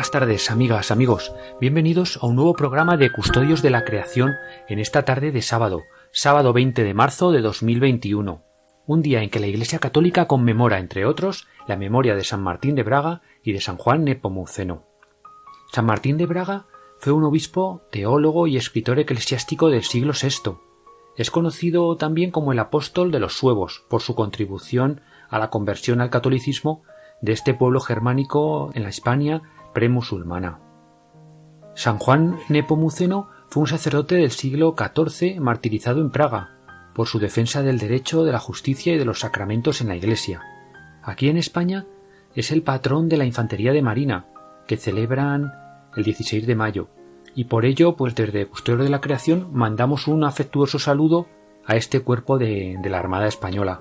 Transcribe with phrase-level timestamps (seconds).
[0.00, 1.34] Buenas tardes, amigas, amigos.
[1.60, 4.32] Bienvenidos a un nuevo programa de Custodios de la Creación
[4.66, 8.42] en esta tarde de sábado, sábado 20 de marzo de 2021,
[8.86, 12.76] un día en que la Iglesia Católica conmemora, entre otros, la memoria de San Martín
[12.76, 14.86] de Braga y de San Juan Nepomuceno.
[15.70, 16.64] San Martín de Braga
[16.98, 20.56] fue un obispo, teólogo y escritor eclesiástico del siglo VI.
[21.18, 26.00] Es conocido también como el apóstol de los suevos por su contribución a la conversión
[26.00, 26.84] al catolicismo
[27.20, 29.42] de este pueblo germánico en la Hispania
[29.72, 30.60] premusulmana.
[31.74, 36.50] San Juan Nepomuceno fue un sacerdote del siglo XIV martirizado en Praga
[36.94, 40.42] por su defensa del derecho, de la justicia y de los sacramentos en la Iglesia.
[41.02, 41.86] Aquí en España
[42.34, 44.26] es el patrón de la infantería de marina,
[44.66, 45.52] que celebran
[45.96, 46.88] el 16 de mayo,
[47.34, 51.26] y por ello, pues desde Custodio de la Creación mandamos un afectuoso saludo
[51.64, 53.78] a este cuerpo de, de la Armada Española.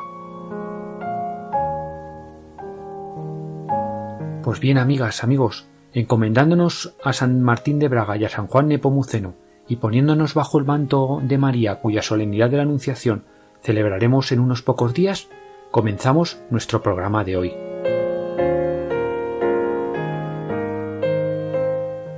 [4.43, 9.35] Pues bien, amigas, amigos, encomendándonos a San Martín de Braga y a San Juan Nepomuceno,
[9.67, 13.25] y poniéndonos bajo el manto de María, cuya solemnidad de la Anunciación
[13.61, 15.27] celebraremos en unos pocos días,
[15.71, 17.53] comenzamos nuestro programa de hoy.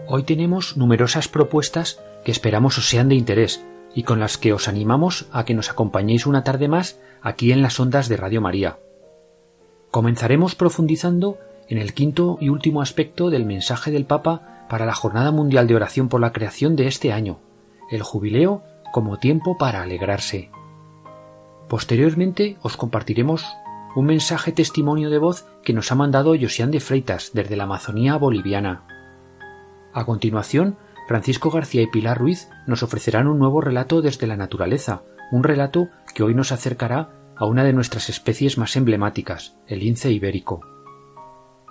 [0.07, 3.65] Hoy tenemos numerosas propuestas que esperamos os sean de interés
[3.95, 7.61] y con las que os animamos a que nos acompañéis una tarde más aquí en
[7.61, 8.77] las ondas de Radio María.
[9.89, 11.37] Comenzaremos profundizando
[11.71, 15.75] en el quinto y último aspecto del mensaje del Papa para la Jornada Mundial de
[15.75, 17.39] Oración por la Creación de este año,
[17.89, 18.61] el jubileo
[18.91, 20.51] como tiempo para alegrarse.
[21.69, 23.45] Posteriormente os compartiremos
[23.95, 28.17] un mensaje testimonio de voz que nos ha mandado Josian de Freitas desde la Amazonía
[28.17, 28.83] boliviana.
[29.93, 30.75] A continuación,
[31.07, 35.87] Francisco García y Pilar Ruiz nos ofrecerán un nuevo relato desde la naturaleza, un relato
[36.13, 40.70] que hoy nos acercará a una de nuestras especies más emblemáticas, el lince ibérico.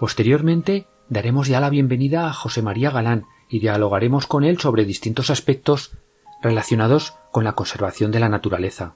[0.00, 5.28] Posteriormente daremos ya la bienvenida a José María Galán y dialogaremos con él sobre distintos
[5.28, 5.92] aspectos
[6.42, 8.94] relacionados con la conservación de la naturaleza.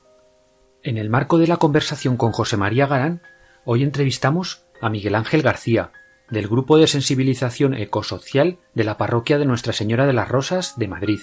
[0.82, 3.20] En el marco de la conversación con José María Galán,
[3.66, 5.92] hoy entrevistamos a Miguel Ángel García,
[6.30, 10.88] del Grupo de Sensibilización Ecosocial de la Parroquia de Nuestra Señora de las Rosas de
[10.88, 11.20] Madrid.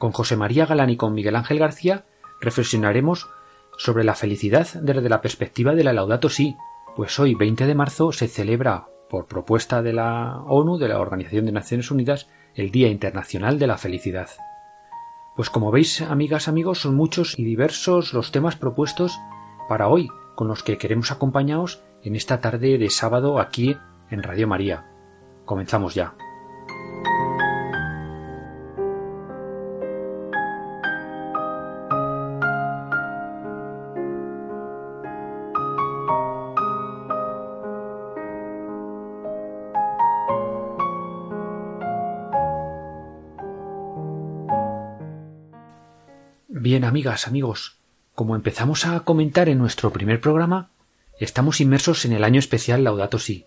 [0.00, 2.06] Con José María Galán y con Miguel Ángel García
[2.40, 3.28] reflexionaremos
[3.78, 6.56] sobre la felicidad desde la perspectiva de la Laudato Si,
[6.96, 11.46] pues hoy 20 de marzo se celebra, por propuesta de la ONU, de la Organización
[11.46, 14.28] de Naciones Unidas, el Día Internacional de la Felicidad.
[15.36, 19.18] Pues como veis, amigas, amigos, son muchos y diversos los temas propuestos
[19.68, 23.76] para hoy, con los que queremos acompañaros en esta tarde de sábado aquí
[24.10, 24.86] en Radio María.
[25.44, 26.14] Comenzamos ya.
[46.84, 47.76] Amigas, amigos,
[48.14, 50.70] como empezamos a comentar en nuestro primer programa,
[51.18, 53.46] estamos inmersos en el año especial Laudato Si.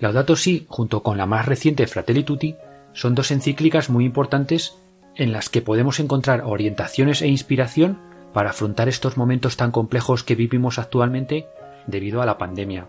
[0.00, 2.56] Laudato Si, junto con la más reciente Fratelli Tutti,
[2.92, 4.76] son dos encíclicas muy importantes
[5.14, 8.00] en las que podemos encontrar orientaciones e inspiración
[8.32, 11.46] para afrontar estos momentos tan complejos que vivimos actualmente
[11.86, 12.88] debido a la pandemia.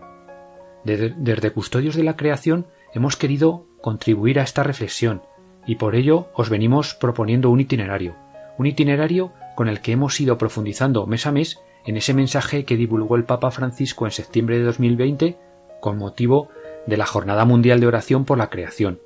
[0.84, 5.22] Desde, desde Custodios de la Creación hemos querido contribuir a esta reflexión
[5.66, 8.16] y por ello os venimos proponiendo un itinerario,
[8.58, 12.76] un itinerario con el que hemos ido profundizando mes a mes en ese mensaje que
[12.76, 15.38] divulgó el Papa Francisco en septiembre de 2020
[15.80, 16.48] con motivo
[16.86, 19.00] de la Jornada Mundial de Oración por la Creación.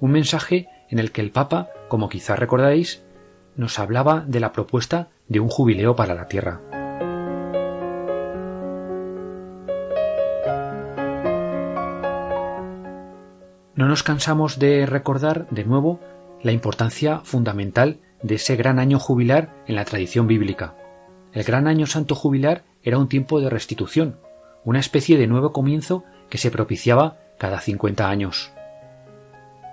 [0.00, 3.04] Un mensaje en el que el Papa, como quizás recordáis,
[3.56, 6.60] nos hablaba de la propuesta de un jubileo para la Tierra.
[13.74, 16.00] No nos cansamos de recordar de nuevo
[16.42, 20.74] la importancia fundamental de ese gran año jubilar en la tradición bíblica.
[21.32, 24.18] El gran año santo jubilar era un tiempo de restitución,
[24.64, 28.52] una especie de nuevo comienzo que se propiciaba cada 50 años.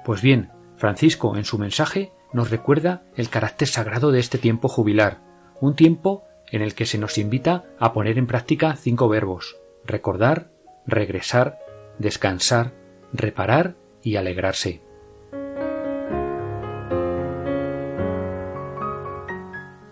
[0.05, 5.19] Pues bien, Francisco en su mensaje nos recuerda el carácter sagrado de este tiempo jubilar,
[5.61, 9.55] un tiempo en el que se nos invita a poner en práctica cinco verbos
[9.85, 10.49] recordar,
[10.85, 11.59] regresar,
[11.99, 12.73] descansar,
[13.11, 14.81] reparar y alegrarse.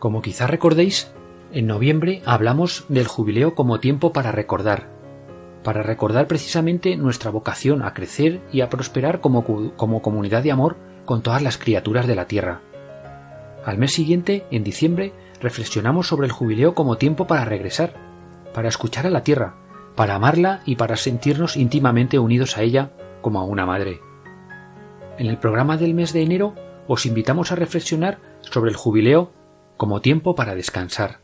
[0.02, 1.12] Como quizá recordéis,
[1.54, 4.90] en noviembre hablamos del jubileo como tiempo para recordar,
[5.64, 9.44] para recordar precisamente nuestra vocación a crecer y a prosperar como,
[10.02, 12.62] comunidad de amor con todas las criaturas de la tierra.
[13.64, 17.94] Al mes siguiente, en diciembre, reflexionamos sobre el jubileo como tiempo para regresar,
[18.56, 19.54] para escuchar a la tierra,
[19.96, 24.02] para amarla y para sentirnos íntimamente unidos a ella como a una madre.
[25.20, 26.56] En el programa del mes de enero
[26.88, 29.40] os invitamos a reflexionar sobre el jubileo
[29.82, 31.22] como tiempo para descansar,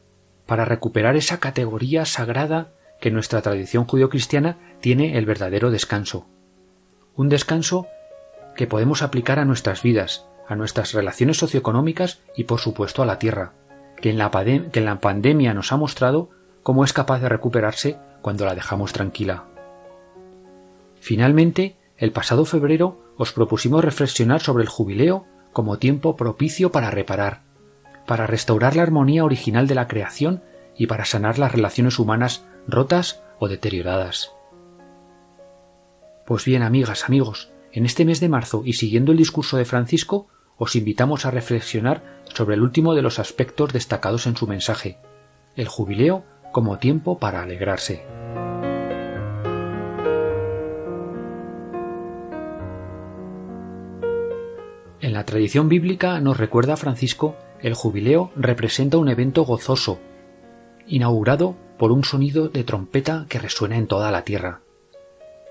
[0.48, 6.26] para recuperar esa categoría sagrada que nuestra tradición judio-cristiana tiene el verdadero descanso.
[7.16, 7.86] Un descanso
[8.56, 13.20] que podemos aplicar a nuestras vidas, a nuestras relaciones socioeconómicas y por supuesto a la
[13.20, 13.54] tierra,
[14.02, 16.32] que en la, que en la pandemia nos ha mostrado
[16.64, 19.44] cómo es capaz de recuperarse cuando la dejamos tranquila.
[21.00, 27.46] Finalmente, el pasado febrero os propusimos reflexionar sobre el jubileo como tiempo propicio para reparar,
[28.08, 30.42] para restaurar la armonía original de la creación
[30.76, 34.32] y para sanar las relaciones humanas rotas o deterioradas.
[36.26, 40.28] Pues bien, amigas, amigos, en este mes de marzo y siguiendo el discurso de Francisco,
[40.58, 44.98] os invitamos a reflexionar sobre el último de los aspectos destacados en su mensaje,
[45.56, 48.04] el jubileo como tiempo para alegrarse.
[55.00, 60.00] En la tradición bíblica nos recuerda Francisco, el jubileo representa un evento gozoso,
[60.88, 64.62] inaugurado por un sonido de trompeta que resuena en toda la tierra.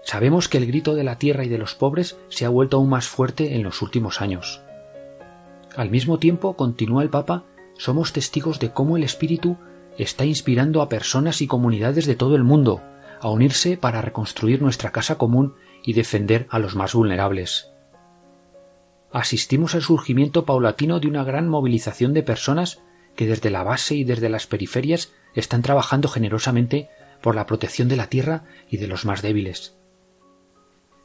[0.03, 2.89] Sabemos que el grito de la tierra y de los pobres se ha vuelto aún
[2.89, 4.63] más fuerte en los últimos años.
[5.77, 7.45] Al mismo tiempo, continúa el Papa,
[7.77, 9.57] somos testigos de cómo el Espíritu
[9.99, 12.83] está inspirando a personas y comunidades de todo el mundo
[13.21, 17.71] a unirse para reconstruir nuestra casa común y defender a los más vulnerables.
[19.13, 22.83] Asistimos al surgimiento paulatino de una gran movilización de personas
[23.15, 26.89] que desde la base y desde las periferias están trabajando generosamente
[27.23, 29.77] por la protección de la tierra y de los más débiles.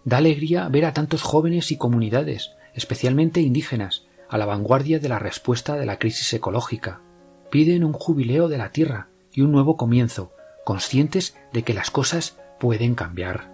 [0.03, 5.19] Da alegría ver a tantos jóvenes y comunidades, especialmente indígenas, a la vanguardia de la
[5.19, 7.01] respuesta de la crisis ecológica.
[7.50, 10.31] Piden un jubileo de la tierra y un nuevo comienzo,
[10.65, 13.50] conscientes de que las cosas pueden cambiar.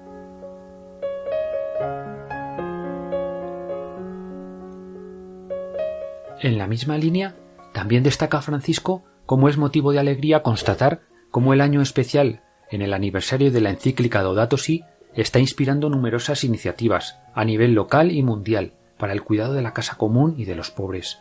[6.40, 7.36] En la misma línea,
[7.74, 11.02] también destaca Francisco cómo es motivo de alegría constatar
[11.32, 14.84] cómo el año especial en el aniversario de la encíclica Laudato Si
[15.16, 19.96] está inspirando numerosas iniciativas a nivel local y mundial para el cuidado de la casa
[19.96, 21.20] común y de los pobres.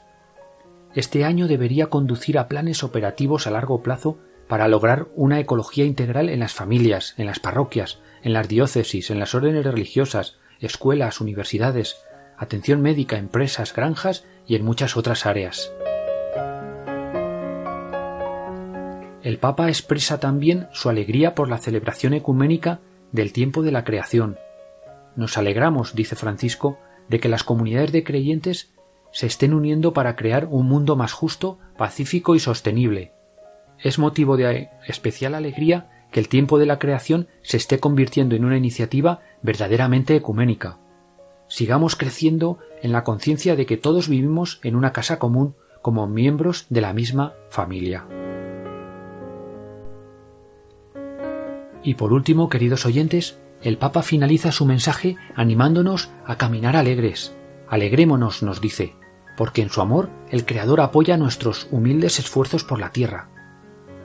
[0.95, 4.19] Este año debería conducir a planes operativos a largo plazo
[4.49, 9.19] para lograr una ecología integral en las familias, en las parroquias, en las diócesis, en
[9.19, 11.97] las órdenes religiosas, escuelas, universidades,
[12.39, 15.73] atención médica, empresas, granjas y en muchas otras áreas.
[19.23, 22.81] El Papa expresa también su alegría por la celebración ecuménica
[23.11, 24.39] del tiempo de la creación.
[25.17, 26.79] Nos alegramos, dice Francisco,
[27.09, 28.73] de que las comunidades de creyentes
[29.11, 33.13] se estén uniendo para crear un mundo más justo, pacífico y sostenible.
[33.79, 38.45] Es motivo de especial alegría que el tiempo de la creación se esté convirtiendo en
[38.45, 40.79] una iniciativa verdaderamente ecuménica.
[41.49, 46.67] Sigamos creciendo en la conciencia de que todos vivimos en una casa común como miembros
[46.69, 48.07] de la misma familia.
[51.83, 57.37] Y por último, queridos oyentes, el Papa finaliza su mensaje animándonos a caminar alegres.
[57.69, 58.95] Alegrémonos, nos dice,
[59.37, 63.29] porque en su amor el Creador apoya nuestros humildes esfuerzos por la tierra.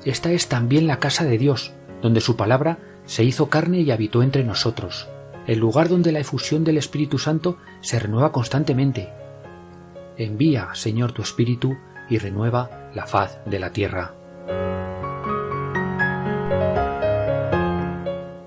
[0.05, 4.23] Esta es también la casa de Dios, donde su palabra se hizo carne y habitó
[4.23, 5.09] entre nosotros,
[5.51, 9.09] el lugar donde la efusión del Espíritu Santo se renueva constantemente.
[10.15, 11.75] Envía, Señor, tu Espíritu
[12.09, 14.15] y renueva la faz de la tierra.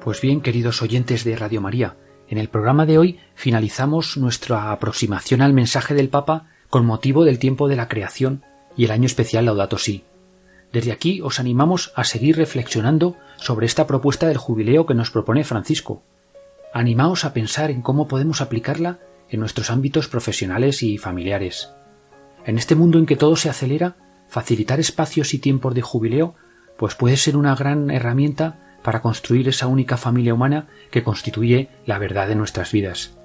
[0.02, 1.96] Pues bien, queridos oyentes de Radio María,
[2.26, 7.38] en el programa de hoy finalizamos nuestra aproximación al mensaje del Papa con motivo del
[7.38, 8.44] tiempo de la creación
[8.78, 10.04] y el año especial Laudato Si.
[10.72, 15.44] Desde aquí os animamos a seguir reflexionando sobre esta propuesta del jubileo que nos propone
[15.44, 16.02] Francisco.
[16.74, 18.98] Animaos a pensar en cómo podemos aplicarla
[19.30, 21.70] en nuestros ámbitos profesionales y familiares.
[22.44, 23.94] En este mundo en que todo se acelera,
[24.26, 26.34] facilitar espacios y tiempos de jubileo
[26.76, 32.00] pues puede ser una gran herramienta para construir esa única familia humana que constituye la
[32.00, 33.16] verdad de nuestras vidas.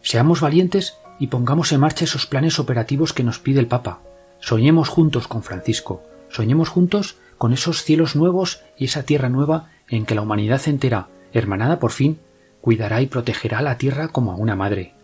[0.00, 4.02] Seamos valientes y pongamos en marcha esos planes operativos que nos pide el Papa.
[4.38, 10.06] Soñemos juntos con Francisco, soñemos juntos con esos cielos nuevos y esa tierra nueva en
[10.06, 12.20] que la humanidad entera, hermanada por fin,
[12.60, 14.94] cuidará y protegerá la tierra como a una madre,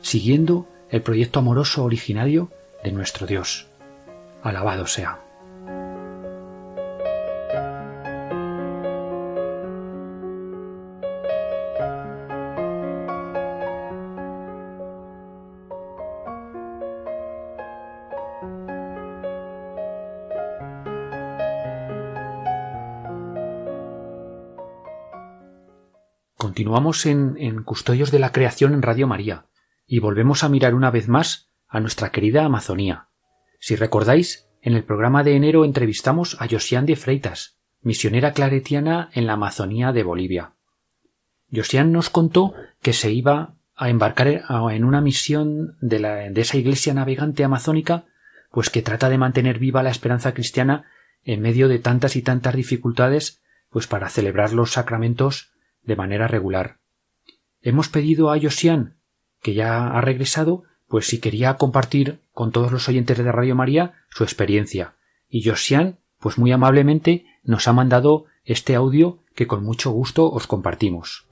[0.00, 2.50] siguiendo el proyecto amoroso originario
[2.82, 3.66] de nuestro Dios.
[4.42, 5.23] Alabado sea.
[26.44, 29.46] Continuamos en, en Custodios de la Creación en Radio María
[29.86, 33.08] y volvemos a mirar una vez más a nuestra querida Amazonía.
[33.60, 39.26] Si recordáis, en el programa de enero entrevistamos a Josiane de Freitas, misionera claretiana en
[39.26, 40.52] la Amazonía de Bolivia.
[41.50, 45.98] Josiane nos contó que se iba a embarcar en una misión de,
[46.30, 48.04] de esa iglesia navegante amazónica,
[48.50, 50.84] pues que trata de mantener viva la esperanza cristiana
[51.24, 55.53] en medio de tantas y tantas dificultades, pues para celebrar los sacramentos
[55.84, 56.78] de manera regular.
[57.60, 58.96] Hemos pedido a Josian,
[59.40, 63.94] que ya ha regresado, pues si quería compartir con todos los oyentes de Radio María
[64.10, 64.94] su experiencia.
[65.28, 70.46] Y Josian, pues muy amablemente, nos ha mandado este audio que con mucho gusto os
[70.46, 71.23] compartimos.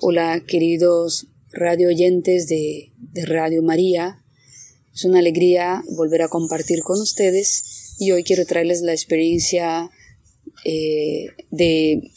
[0.00, 2.92] Hola queridos radio oyentes de,
[3.26, 4.22] Radio María.
[4.94, 9.90] Es una alegría volver a compartir con ustedes y hoy quiero traerles la experiencia
[10.64, 12.12] eh, de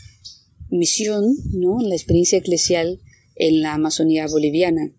[0.70, 1.80] misión, ¿no?
[1.82, 3.00] la experiencia eclesial
[3.36, 4.92] en la Amazonía boliviana.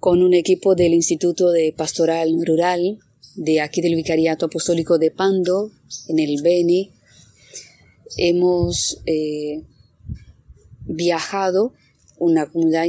[0.00, 2.98] Con un equipo del Instituto de Pastoral Rural
[3.36, 5.72] de aquí del Vicariato Apostólico de Pando,
[6.08, 6.92] en el Beni,
[8.18, 9.62] hemos eh,
[10.94, 11.72] viajado
[12.18, 12.86] una comunidad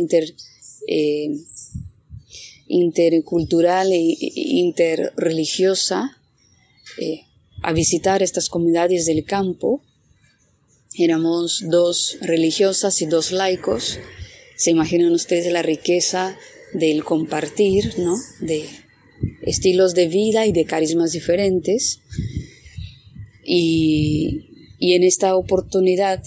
[0.88, 1.30] eh,
[2.68, 6.18] intercultural e interreligiosa
[6.98, 7.22] eh,
[7.62, 9.82] a visitar estas comunidades del campo.
[10.96, 14.00] Éramos dos religiosas y dos laicos.
[14.58, 16.38] Se imaginan ustedes la riqueza
[16.74, 18.18] del compartir, ¿no?
[18.40, 18.66] De
[19.42, 22.00] estilos de vida y de carismas diferentes.
[23.44, 26.24] Y, y en esta oportunidad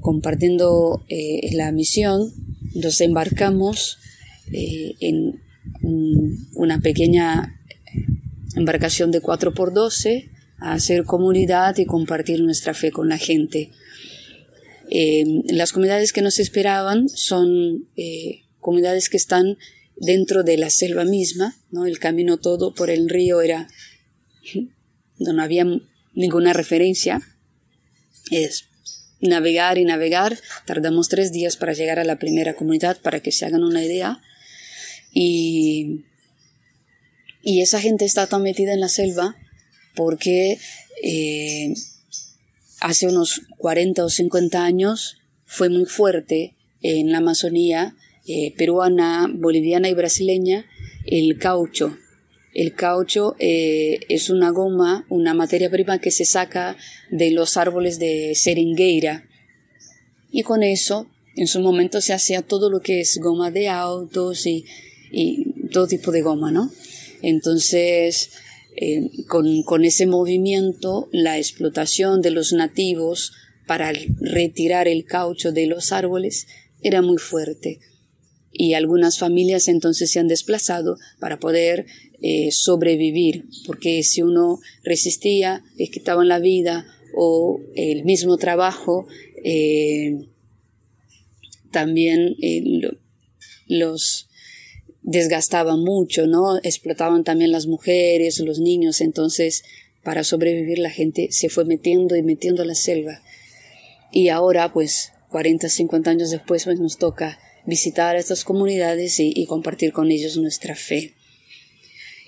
[0.00, 2.32] compartiendo eh, la misión,
[2.74, 3.98] nos embarcamos
[4.52, 5.40] eh, en
[6.54, 7.60] una pequeña
[8.54, 13.70] embarcación de 4x12 a hacer comunidad y compartir nuestra fe con la gente.
[14.90, 17.86] Eh, las comunidades que nos esperaban son
[18.60, 19.58] comunidades que están
[19.96, 21.86] dentro de la selva misma, ¿no?
[21.86, 23.68] El camino todo por el río era,
[25.18, 25.66] no había
[26.14, 27.20] ninguna referencia,
[28.30, 28.67] es
[29.20, 30.38] navegar y navegar.
[30.64, 34.20] Tardamos tres días para llegar a la primera comunidad, para que se hagan una idea.
[35.12, 36.04] Y,
[37.42, 39.36] y esa gente está tan metida en la selva
[39.94, 40.58] porque
[41.02, 41.74] eh,
[42.80, 47.96] hace unos 40 o 50 años fue muy fuerte en la Amazonía
[48.26, 50.66] eh, peruana, boliviana y brasileña
[51.06, 51.96] el caucho.
[52.54, 56.76] El caucho eh, es una goma, una materia prima que se saca
[57.10, 59.28] de los árboles de seringueira.
[60.30, 64.46] Y con eso, en su momento se hacía todo lo que es goma de autos
[64.46, 64.64] y,
[65.72, 66.70] todo tipo de goma, ¿no?
[67.22, 68.30] Entonces,
[68.76, 73.32] eh, con, con ese movimiento, la explotación de los nativos
[73.66, 76.46] para retirar el caucho de los árboles
[76.82, 77.80] era muy fuerte
[78.58, 81.86] y algunas familias entonces se han desplazado para poder
[82.20, 86.84] eh, sobrevivir, porque si uno resistía, les quitaban la vida
[87.14, 89.06] o el mismo trabajo,
[89.44, 90.26] eh,
[91.70, 92.90] también eh,
[93.68, 94.28] los
[95.02, 96.58] desgastaba mucho, ¿no?
[96.58, 99.62] Explotaban también las mujeres, los niños, entonces
[100.02, 103.22] para sobrevivir la gente se fue metiendo y metiendo a la selva.
[104.10, 109.92] Y ahora, pues, 40, 50 años después, pues nos toca visitar estas comunidades y compartir
[109.92, 111.14] con ellos nuestra fe.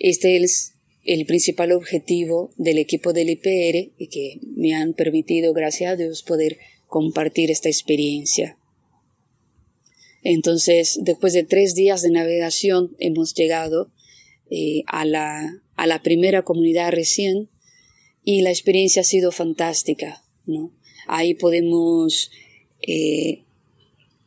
[0.00, 0.72] Este es
[1.04, 6.22] el principal objetivo del equipo del IPR y que me han permitido, gracias a Dios,
[6.22, 8.58] poder compartir esta experiencia.
[10.22, 13.90] Entonces, después de tres días de navegación, hemos llegado
[14.50, 17.50] eh, a, la, a la primera comunidad recién
[18.24, 20.24] y la experiencia ha sido fantástica.
[20.46, 20.72] ¿no?
[21.06, 22.30] Ahí podemos
[22.80, 23.42] eh,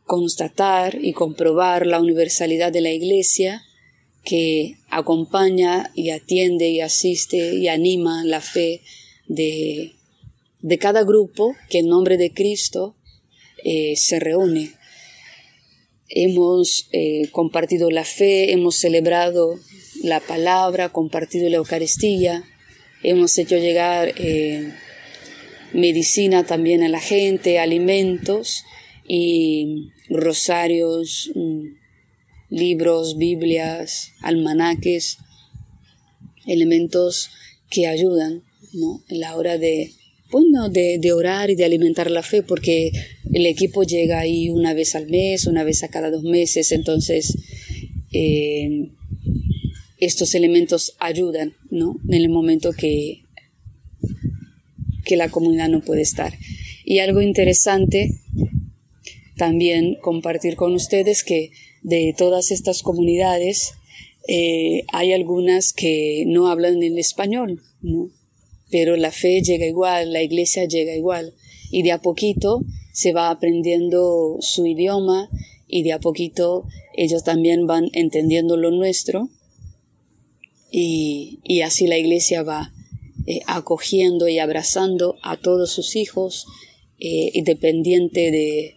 [0.06, 3.64] constatar y comprobar la universalidad de la Iglesia,
[4.24, 8.82] que acompaña y atiende y asiste y anima la fe
[9.28, 9.94] de,
[10.62, 12.96] de cada grupo que en nombre de Cristo
[13.64, 14.72] eh, se reúne.
[16.10, 19.60] Hemos eh, compartido la fe, hemos celebrado
[20.04, 22.44] la palabra, compartido la Eucaristía,
[23.04, 24.74] hemos hecho llegar eh,
[25.74, 28.64] medicina también a la gente, alimentos
[29.08, 31.32] y rosarios.
[32.54, 35.18] Libros, Biblias, almanaques,
[36.46, 37.32] elementos
[37.72, 38.44] que ayudan
[38.74, 39.04] ¿no?
[39.10, 39.92] en la hora de,
[40.30, 42.92] bueno, de, de, orar y de alimentar la fe, porque
[43.34, 47.36] el equipo llega ahí una vez al mes, una vez a cada dos meses, entonces
[48.12, 48.92] eh,
[49.98, 51.96] estos elementos ayudan, ¿no?
[52.08, 53.24] En el momento que,
[55.04, 56.38] que la comunidad no puede estar.
[56.86, 58.22] Y algo interesante
[59.38, 61.50] también compartir con ustedes que
[61.84, 63.74] de todas estas comunidades
[64.28, 68.10] eh, hay algunas que no hablan el español, ¿no?
[68.72, 71.34] pero la fe llega igual, la iglesia llega igual,
[71.70, 72.64] y de a poquito
[72.94, 75.30] se va aprendiendo su idioma
[75.68, 79.30] y de a poquito ellos también van entendiendo lo nuestro
[80.72, 82.72] y, y así la iglesia va
[83.26, 86.46] eh, acogiendo y abrazando a todos sus hijos,
[87.00, 88.76] eh, independiente de,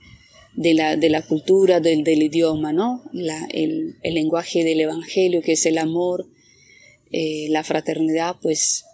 [0.56, 3.02] de, la, de la cultura, del, del idioma, ¿no?
[3.12, 6.26] La, el, el, lenguaje del Evangelio, que es el amor,
[7.12, 8.84] eh, la fraternidad, pues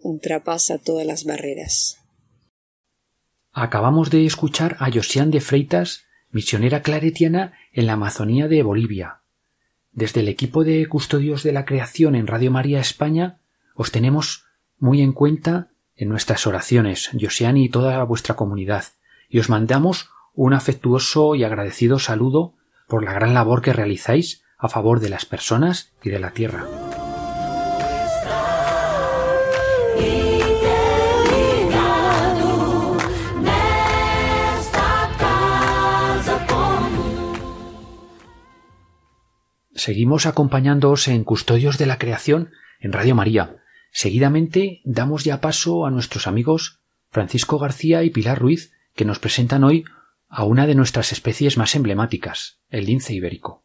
[0.00, 1.98] ultrapasa todas las barreras.
[3.52, 9.20] Acabamos de escuchar a Josiane de Freitas, misionera claretiana en la Amazonía de Bolivia.
[9.92, 13.38] Desde el equipo de custodios de la creación en Radio María España
[13.76, 14.44] os tenemos
[14.78, 18.84] muy en cuenta en nuestras oraciones, Josiane y toda vuestra comunidad,
[19.28, 22.54] y os mandamos un afectuoso y agradecido saludo
[22.88, 26.66] por la gran labor que realizáis a favor de las personas y de la tierra.
[39.74, 43.56] Seguimos acompañándoos en Custodios de la Creación en Radio María.
[43.92, 49.62] Seguidamente damos ya paso a nuestros amigos Francisco García y Pilar Ruiz, que nos presentan
[49.62, 49.84] hoy
[50.36, 53.62] a una de nuestras especies más emblemáticas, el lince ibérico.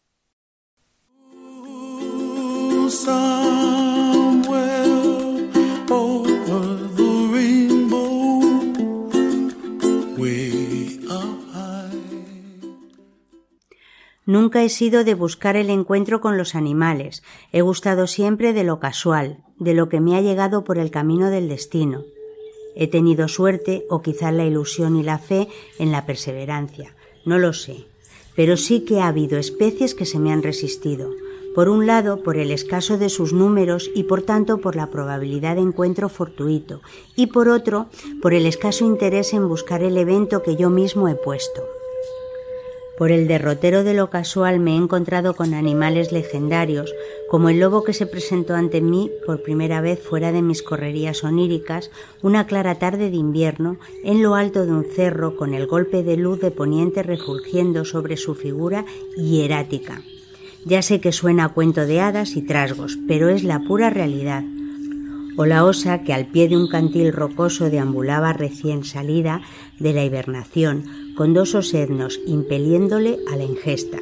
[14.27, 18.79] Nunca he sido de buscar el encuentro con los animales, he gustado siempre de lo
[18.79, 22.03] casual, de lo que me ha llegado por el camino del destino.
[22.75, 27.53] He tenido suerte o quizá la ilusión y la fe en la perseverancia, no lo
[27.53, 27.85] sé,
[28.35, 31.11] pero sí que ha habido especies que se me han resistido,
[31.55, 35.55] por un lado por el escaso de sus números y por tanto por la probabilidad
[35.55, 36.81] de encuentro fortuito,
[37.15, 37.87] y por otro
[38.21, 41.78] por el escaso interés en buscar el evento que yo mismo he puesto.
[42.99, 46.93] Por el derrotero de lo casual me he encontrado con animales legendarios,
[47.29, 51.23] como el lobo que se presentó ante mí por primera vez fuera de mis correrías
[51.23, 56.03] oníricas una clara tarde de invierno en lo alto de un cerro con el golpe
[56.03, 58.83] de luz de poniente refulgiendo sobre su figura
[59.15, 60.01] hierática.
[60.65, 64.43] Ya sé que suena a cuento de hadas y trasgos, pero es la pura realidad
[65.39, 69.41] o la osa que al pie de un cantil rocoso deambulaba recién salida
[69.79, 73.97] de la hibernación, con dos osednos impeliéndole a la ingesta,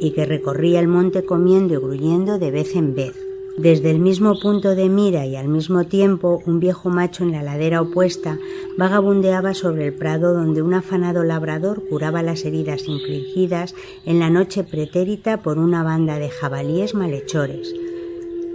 [0.00, 3.14] y que recorría el monte comiendo y gruñendo de vez en vez.
[3.56, 7.44] Desde el mismo punto de mira y al mismo tiempo un viejo macho en la
[7.44, 8.40] ladera opuesta
[8.76, 14.64] vagabundeaba sobre el prado donde un afanado labrador curaba las heridas infligidas en la noche
[14.64, 17.72] pretérita por una banda de jabalíes malhechores,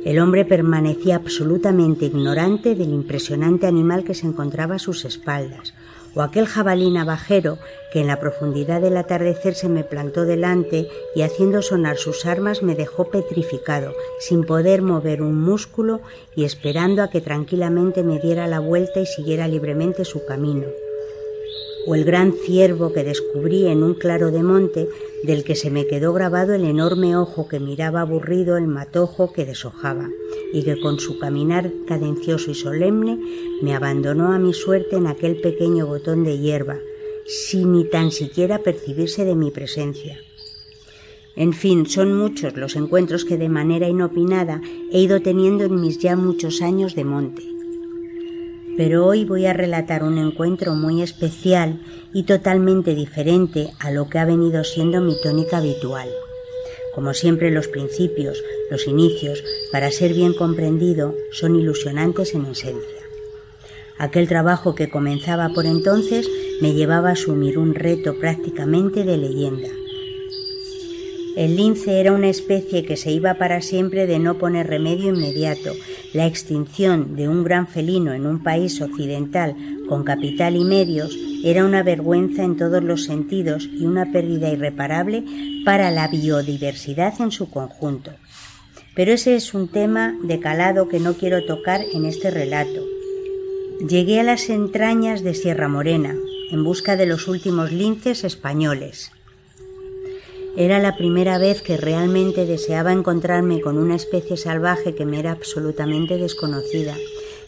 [0.04, 5.76] el hombre permanecía absolutamente ignorante del impresionante animal que se encontraba a sus espaldas,
[6.16, 7.58] o aquel jabalí navajero
[7.92, 12.64] que en la profundidad del atardecer se me plantó delante y haciendo sonar sus armas
[12.64, 16.02] me dejó petrificado, sin poder mover un músculo
[16.36, 20.68] y esperando a que tranquilamente me diera la vuelta y siguiera libremente su camino
[21.88, 24.88] o el gran ciervo que descubrí en un claro de monte
[25.24, 29.46] del que se me quedó grabado el enorme ojo que miraba aburrido el matojo que
[29.46, 30.10] deshojaba
[30.54, 33.20] y que con su caminar cadencioso y solemne
[33.62, 36.78] me abandonó a mi suerte en aquel pequeño botón de hierba,
[37.26, 40.20] sin ni tan siquiera percibirse de mi presencia.
[41.36, 45.98] En fin, son muchos los encuentros que de manera inopinada he ido teniendo en mis
[45.98, 47.61] ya muchos años de monte
[48.78, 51.80] pero hoy voy a relatar un encuentro muy especial
[52.14, 56.10] y totalmente diferente a lo que ha venido siendo mi tónica habitual.
[56.94, 63.02] Como siempre los principios, los inicios, para ser bien comprendido, son ilusionantes en esencia.
[63.98, 66.30] Aquel trabajo que comenzaba por entonces
[66.62, 69.70] me llevaba a asumir un reto prácticamente de leyenda.
[71.36, 75.72] El lince era una especie que se iba para siempre de no poner remedio inmediato.
[76.14, 79.56] La extinción de un gran felino en un país occidental
[79.88, 85.24] con capital y medios era una vergüenza en todos los sentidos y una pérdida irreparable
[85.64, 88.12] para la biodiversidad en su conjunto.
[88.94, 92.86] Pero ese es un tema de calado que no quiero tocar en este relato.
[93.88, 96.14] Llegué a las entrañas de Sierra Morena
[96.52, 99.12] en busca de los últimos linces españoles.
[100.58, 105.32] Era la primera vez que realmente deseaba encontrarme con una especie salvaje que me era
[105.32, 106.98] absolutamente desconocida.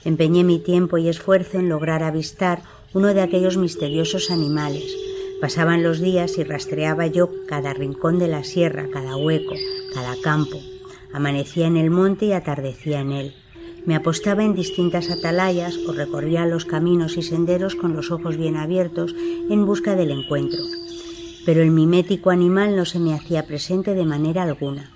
[0.05, 2.61] Empeñé mi tiempo y esfuerzo en lograr avistar
[2.93, 4.95] uno de aquellos misteriosos animales.
[5.41, 9.55] Pasaban los días y rastreaba yo cada rincón de la sierra, cada hueco,
[9.93, 10.57] cada campo.
[11.11, 13.35] Amanecía en el monte y atardecía en él.
[13.85, 18.55] Me apostaba en distintas atalayas o recorría los caminos y senderos con los ojos bien
[18.55, 19.13] abiertos
[19.49, 20.61] en busca del encuentro
[21.45, 24.91] pero el mimético animal no se me hacía presente de manera alguna.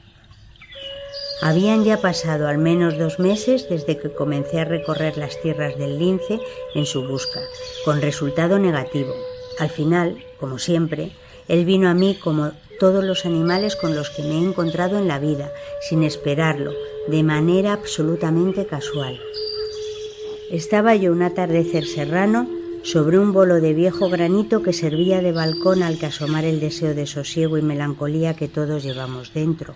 [1.41, 5.99] Habían ya pasado al menos dos meses desde que comencé a recorrer las tierras del
[5.99, 6.39] lince
[6.73, 7.41] en su busca,
[7.85, 9.13] con resultado negativo.
[9.59, 11.11] Al final, como siempre,
[11.47, 15.07] él vino a mí como todos los animales con los que me he encontrado en
[15.07, 15.51] la vida,
[15.87, 16.73] sin esperarlo,
[17.07, 19.19] de manera absolutamente casual.
[20.51, 22.47] Estaba yo un atardecer serrano
[22.83, 26.93] sobre un bolo de viejo granito que servía de balcón al que asomar el deseo
[26.93, 29.75] de sosiego y melancolía que todos llevamos dentro.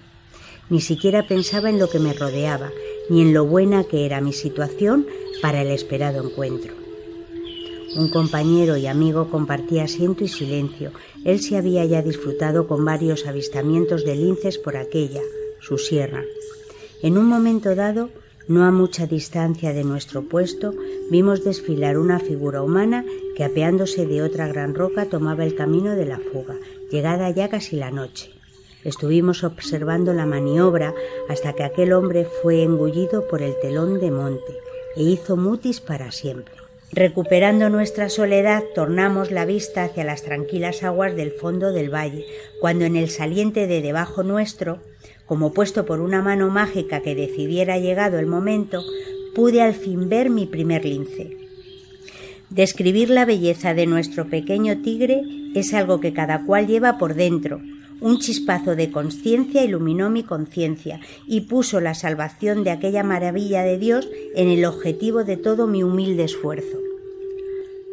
[0.69, 2.71] Ni siquiera pensaba en lo que me rodeaba,
[3.09, 5.05] ni en lo buena que era mi situación
[5.41, 6.73] para el esperado encuentro.
[7.97, 10.91] Un compañero y amigo compartía asiento y silencio.
[11.25, 15.19] Él se había ya disfrutado con varios avistamientos de linces por aquella,
[15.59, 16.23] su sierra.
[17.01, 18.09] En un momento dado
[18.47, 20.73] no a mucha distancia de nuestro puesto,
[21.09, 26.05] vimos desfilar una figura humana que apeándose de otra gran roca tomaba el camino de
[26.05, 26.57] la fuga,
[26.89, 28.31] llegada ya casi la noche.
[28.83, 30.93] Estuvimos observando la maniobra
[31.29, 34.57] hasta que aquel hombre fue engullido por el telón de monte
[34.95, 36.55] e hizo mutis para siempre.
[36.91, 42.25] Recuperando nuestra soledad, tornamos la vista hacia las tranquilas aguas del fondo del valle,
[42.59, 44.79] cuando en el saliente de debajo nuestro
[45.31, 48.83] como puesto por una mano mágica que decidiera llegado el momento,
[49.33, 51.37] pude al fin ver mi primer lince.
[52.49, 55.21] Describir la belleza de nuestro pequeño tigre
[55.55, 57.61] es algo que cada cual lleva por dentro.
[58.01, 63.77] Un chispazo de conciencia iluminó mi conciencia y puso la salvación de aquella maravilla de
[63.77, 66.90] Dios en el objetivo de todo mi humilde esfuerzo.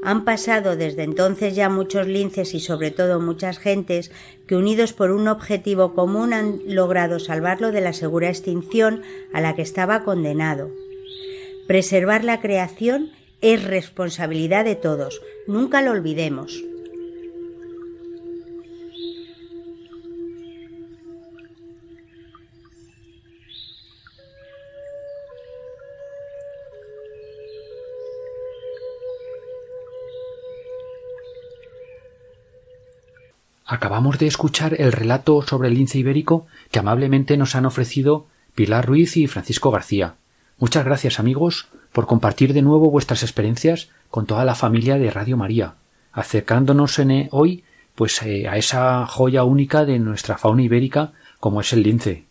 [0.02, 4.12] Han pasado desde entonces ya muchos linces y sobre todo muchas gentes
[4.46, 9.54] que unidos por un objetivo común han logrado salvarlo de la segura extinción a la
[9.54, 10.70] que estaba condenado.
[11.66, 16.64] Preservar la creación es responsabilidad de todos, nunca lo olvidemos.
[33.70, 38.86] Acabamos de escuchar el relato sobre el lince ibérico que amablemente nos han ofrecido Pilar
[38.86, 40.14] Ruiz y Francisco García.
[40.56, 45.36] Muchas gracias amigos por compartir de nuevo vuestras experiencias con toda la familia de Radio
[45.36, 45.74] María,
[46.12, 47.62] acercándonos en eh, hoy
[47.94, 52.24] pues eh, a esa joya única de nuestra fauna ibérica como es el lince,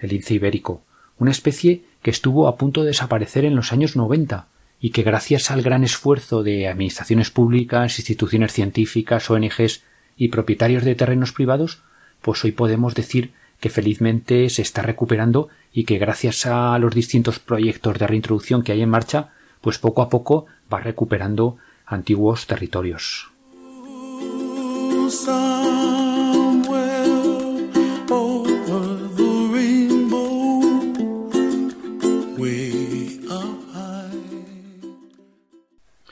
[0.00, 0.82] el lince ibérico,
[1.18, 4.48] una especie que estuvo a punto de desaparecer en los años 90
[4.80, 9.84] y que gracias al gran esfuerzo de administraciones públicas, instituciones científicas, ONGs
[10.16, 11.82] y propietarios de terrenos privados,
[12.22, 17.38] pues hoy podemos decir que felizmente se está recuperando y que gracias a los distintos
[17.38, 23.30] proyectos de reintroducción que hay en marcha, pues poco a poco va recuperando antiguos territorios.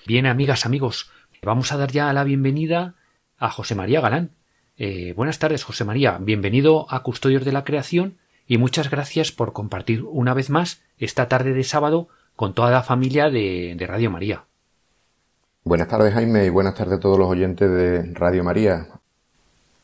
[0.06, 1.10] Bien, amigas, amigos,
[1.42, 2.96] vamos a dar ya la bienvenida
[3.42, 4.30] a José María Galán.
[4.78, 6.16] Eh, buenas tardes, José María.
[6.20, 11.28] Bienvenido a Custodios de la Creación y muchas gracias por compartir una vez más esta
[11.28, 14.44] tarde de sábado con toda la familia de, Radio María.
[15.64, 18.86] Buenas tardes, Jaime, y buenas tardes a todos los oyentes de Radio María.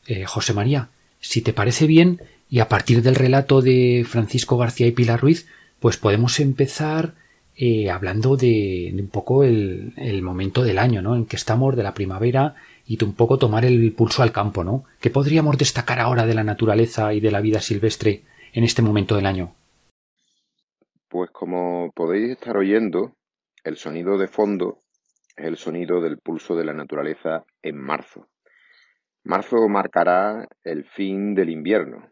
[0.07, 4.87] Eh, José María, si te parece bien, y a partir del relato de Francisco García
[4.87, 5.47] y Pilar Ruiz,
[5.81, 7.13] pues podemos empezar
[7.57, 11.17] eh, hablando de, un poco el, el, momento del año, ¿no?
[11.17, 12.55] En que estamos, de la primavera,
[12.89, 14.83] y un poco tomar el pulso al campo, ¿no?
[14.99, 19.15] ¿Qué podríamos destacar ahora de la naturaleza y de la vida silvestre en este momento
[19.15, 19.53] del año?
[21.07, 23.13] Pues como podéis estar oyendo,
[23.63, 24.79] el sonido de fondo
[25.37, 28.27] es el sonido del pulso de la naturaleza en marzo.
[29.23, 32.09] Marzo marcará el fin del invierno,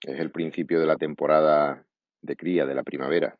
[0.00, 1.84] es el principio de la temporada
[2.22, 3.36] de cría de la primavera,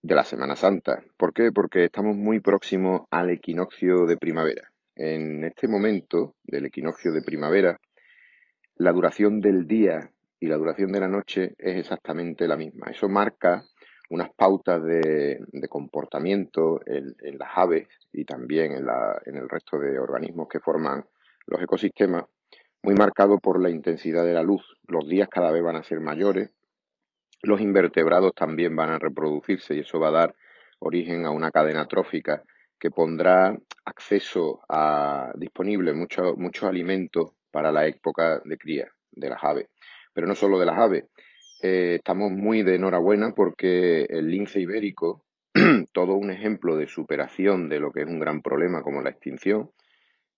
[0.00, 1.04] de la Semana Santa.
[1.18, 1.52] ¿Por qué?
[1.52, 4.73] Porque estamos muy próximos al equinoccio de primavera.
[4.96, 7.80] En este momento del equinoccio de primavera,
[8.76, 12.90] la duración del día y la duración de la noche es exactamente la misma.
[12.90, 13.64] Eso marca
[14.10, 20.60] unas pautas de, comportamiento en, las aves y también en, el resto de organismos que
[20.60, 21.04] forman
[21.46, 22.24] los ecosistemas,
[22.82, 24.62] muy marcado por la intensidad de la luz.
[24.86, 26.50] Los días cada vez van a ser mayores,
[27.42, 30.34] los invertebrados también van a reproducirse y eso va a dar
[30.78, 32.42] origen a una cadena trófica
[32.84, 39.42] que pondrá acceso a disponible muchos mucho alimentos para la época de cría de las
[39.42, 39.70] aves.
[40.12, 41.04] Pero no solo de las aves.
[41.62, 45.24] Eh, estamos muy de enhorabuena porque el lince ibérico,
[45.94, 49.70] todo un ejemplo de superación de lo que es un gran problema como la extinción,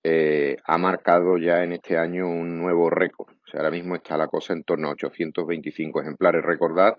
[0.05, 3.35] eh, ha marcado ya en este año un nuevo récord.
[3.45, 6.45] O sea, ahora mismo está la cosa en torno a 825 ejemplares.
[6.45, 6.97] Recordad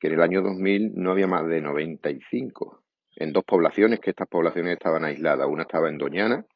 [0.00, 2.87] que en el año 2000 no había más de 95
[3.18, 5.48] en dos poblaciones, que estas poblaciones estaban aisladas.
[5.48, 6.46] Una estaba en Doñana,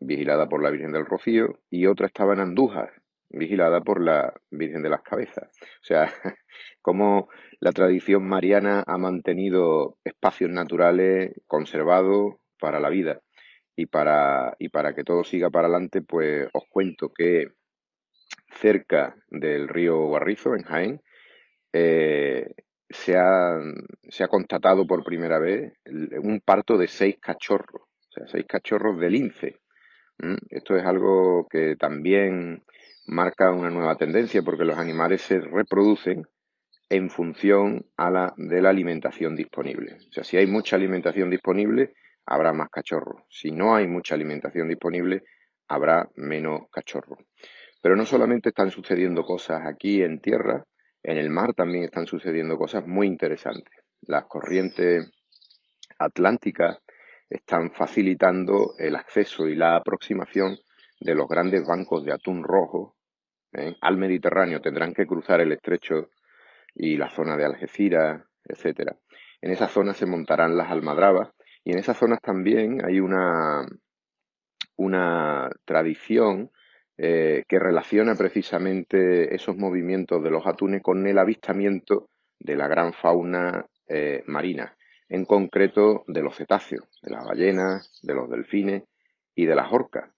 [0.00, 2.92] vigilada por la Virgen del Rocío, y otra estaba en Andújar,
[3.28, 5.48] vigilada por la Virgen de las Cabezas.
[5.60, 6.12] O sea,
[6.82, 7.28] como
[7.60, 13.20] la tradición mariana ha mantenido espacios naturales conservados para la vida.
[13.76, 17.52] Y para, y para que todo siga para adelante, pues os cuento que
[18.52, 21.02] cerca del río Guarrizo, en Jaén,
[21.72, 22.52] eh,
[22.90, 23.58] se, ha,
[24.08, 25.72] se ha constatado por primera vez
[26.22, 29.60] un parto de seis cachorros, o sea, seis cachorros de lince.
[30.50, 32.62] Esto es algo que también
[33.06, 36.26] marca una nueva tendencia porque los animales se reproducen
[36.90, 39.94] en función a la, de la alimentación disponible.
[40.08, 41.94] O sea, si hay mucha alimentación disponible,
[42.26, 43.22] habrá más cachorros.
[43.30, 45.22] Si no hay mucha alimentación disponible,
[45.68, 47.20] habrá menos cachorros.
[47.80, 50.64] Pero no solamente están sucediendo cosas aquí en tierra,
[51.02, 53.74] en el mar también están sucediendo cosas muy interesantes.
[54.02, 55.10] Las corrientes
[55.98, 56.78] atlánticas
[57.28, 60.58] están facilitando el acceso y la aproximación
[61.00, 62.96] de los grandes bancos de atún rojo
[63.52, 63.76] ¿eh?
[63.80, 64.60] al Mediterráneo.
[64.60, 66.10] Tendrán que cruzar el estrecho
[66.74, 68.96] y la zona de Algeciras, etcétera.
[69.40, 71.30] En esa zona se montarán las almadrabas
[71.64, 73.66] y en esas zonas también hay una,
[74.76, 76.50] una tradición
[77.02, 82.92] eh, que relaciona precisamente esos movimientos de los atunes con el avistamiento de la gran
[82.92, 84.76] fauna eh, marina,
[85.08, 88.82] en concreto de los cetáceos, de las ballenas, de los delfines
[89.34, 90.10] y de las orcas.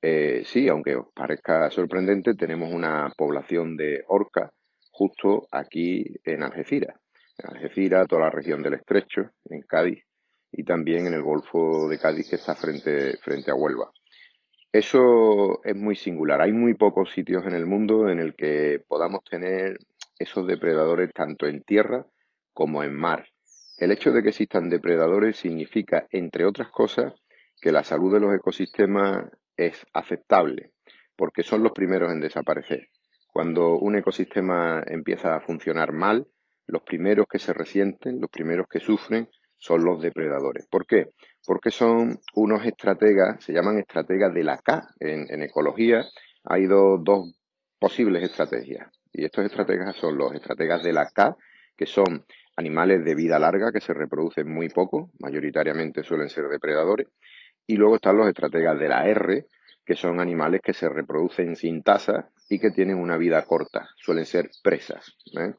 [0.00, 4.52] Eh, sí, aunque os parezca sorprendente, tenemos una población de orcas
[4.92, 7.00] justo aquí en Algeciras.
[7.36, 10.04] En Algeciras, toda la región del Estrecho, en Cádiz,
[10.52, 13.90] y también en el Golfo de Cádiz que está frente, frente a Huelva.
[14.72, 16.42] Eso es muy singular.
[16.42, 19.78] Hay muy pocos sitios en el mundo en el que podamos tener
[20.18, 22.06] esos depredadores tanto en tierra
[22.52, 23.28] como en mar.
[23.78, 27.14] El hecho de que existan depredadores significa, entre otras cosas,
[27.60, 30.72] que la salud de los ecosistemas es aceptable,
[31.16, 32.88] porque son los primeros en desaparecer.
[33.28, 36.26] Cuando un ecosistema empieza a funcionar mal,
[36.66, 40.66] los primeros que se resienten, los primeros que sufren, son los depredadores.
[40.66, 41.12] ¿Por qué?
[41.46, 44.88] Porque son unos estrategas, se llaman estrategas de la K.
[45.00, 46.04] En, ecología
[46.44, 47.02] hay dos,
[47.78, 48.90] posibles estrategias.
[49.12, 51.36] Y estos estrategas son los estrategas de la K,
[51.76, 52.24] que son
[52.56, 57.06] animales de vida larga que se reproducen muy poco, mayoritariamente suelen ser depredadores.
[57.66, 59.46] Y luego están los estrategas de la R,
[59.88, 64.26] que son animales que se reproducen sin tasa y que tienen una vida corta, suelen
[64.26, 65.16] ser presas.
[65.32, 65.54] ¿eh?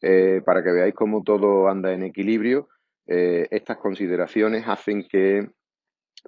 [0.00, 2.68] Eh, para que veáis cómo todo anda en equilibrio,
[3.06, 5.48] eh, estas consideraciones hacen que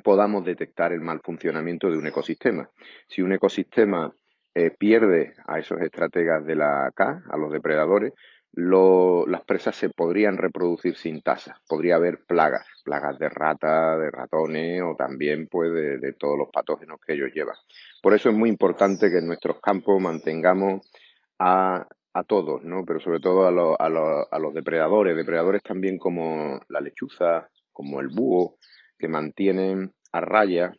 [0.03, 2.71] podamos detectar el mal funcionamiento de un ecosistema.
[3.09, 4.15] Si un ecosistema
[4.55, 8.13] eh, pierde a esos estrategas de la K, a los depredadores,
[8.57, 11.61] las presas se podrían reproducir sin tasa.
[11.69, 16.99] Podría haber plagas, plagas de rata, de ratones o también pues, de, todos los patógenos
[17.07, 17.57] que ellos llevan.
[18.03, 20.91] Por eso es muy importante que en nuestros campos mantengamos
[21.39, 21.87] a
[22.17, 22.83] a todos, ¿no?
[22.87, 28.57] Pero sobre todo a, a, los depredadores, depredadores también como la lechuza, como el búho,
[28.99, 30.73] que mantienen a raya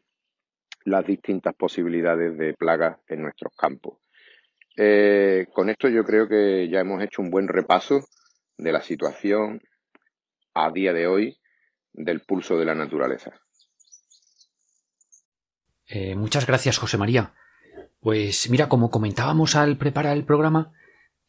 [0.83, 3.99] las distintas posibilidades de plagas en nuestros campos.
[4.75, 7.99] Eh, con esto yo creo que ya hemos hecho un buen repaso
[8.57, 9.61] de la situación
[10.55, 11.37] a día de hoy
[11.93, 13.39] del pulso de la naturaleza.
[15.85, 17.35] Eh, muchas gracias, José María.
[17.99, 20.73] Pues mira, como comentábamos al preparar el programa,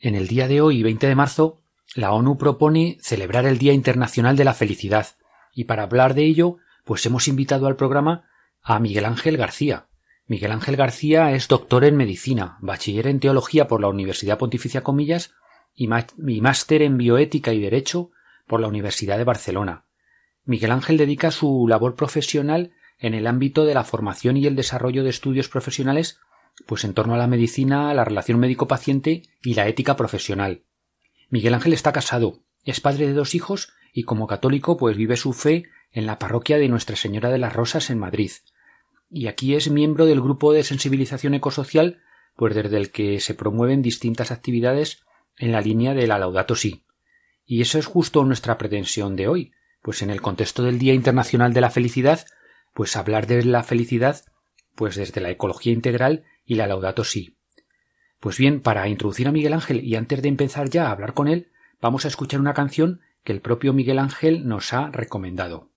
[0.00, 1.62] en el día de hoy, 20 de marzo,
[1.94, 5.16] la ONU propone celebrar el Día Internacional de la Felicidad,
[5.54, 8.28] y para hablar de ello, pues hemos invitado al programa
[8.62, 9.88] a Miguel Ángel García.
[10.26, 15.32] Miguel Ángel García es doctor en medicina, bachiller en teología por la Universidad Pontificia Comillas
[15.74, 18.10] y máster en bioética y derecho
[18.46, 19.84] por la Universidad de Barcelona.
[20.44, 25.02] Miguel Ángel dedica su labor profesional en el ámbito de la formación y el desarrollo
[25.02, 26.18] de estudios profesionales
[26.66, 30.64] pues en torno a la medicina, la relación médico-paciente y la ética profesional.
[31.30, 35.32] Miguel Ángel está casado, Es padre de dos hijos y como católico pues vive su
[35.32, 38.30] fe en la parroquia de Nuestra Señora de las Rosas en Madrid.
[39.10, 42.00] Y aquí es miembro del grupo de sensibilización ecosocial,
[42.36, 45.02] pues desde el que se promueven distintas actividades
[45.36, 46.84] en la línea de la Laudato Si.
[47.46, 51.54] Y eso es justo nuestra pretensión de hoy, pues en el contexto del Día Internacional
[51.54, 52.26] de la Felicidad,
[52.74, 54.22] pues hablar de la felicidad,
[54.74, 57.36] pues desde la ecología integral y la Laudato Si.
[58.18, 61.28] Pues bien, para introducir a Miguel Ángel y antes de empezar ya a hablar con
[61.28, 65.70] él, vamos a escuchar una canción que el propio Miguel Ángel nos ha recomendado.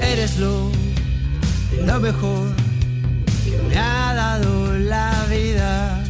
[0.00, 0.72] Eres lo,
[1.84, 2.48] lo mejor
[3.44, 6.02] que me ha dado la vida.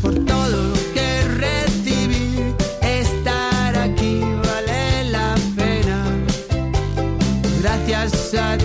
[0.00, 6.02] Por todo lo que recibí, estar aquí vale la pena.
[7.60, 8.56] Gracias a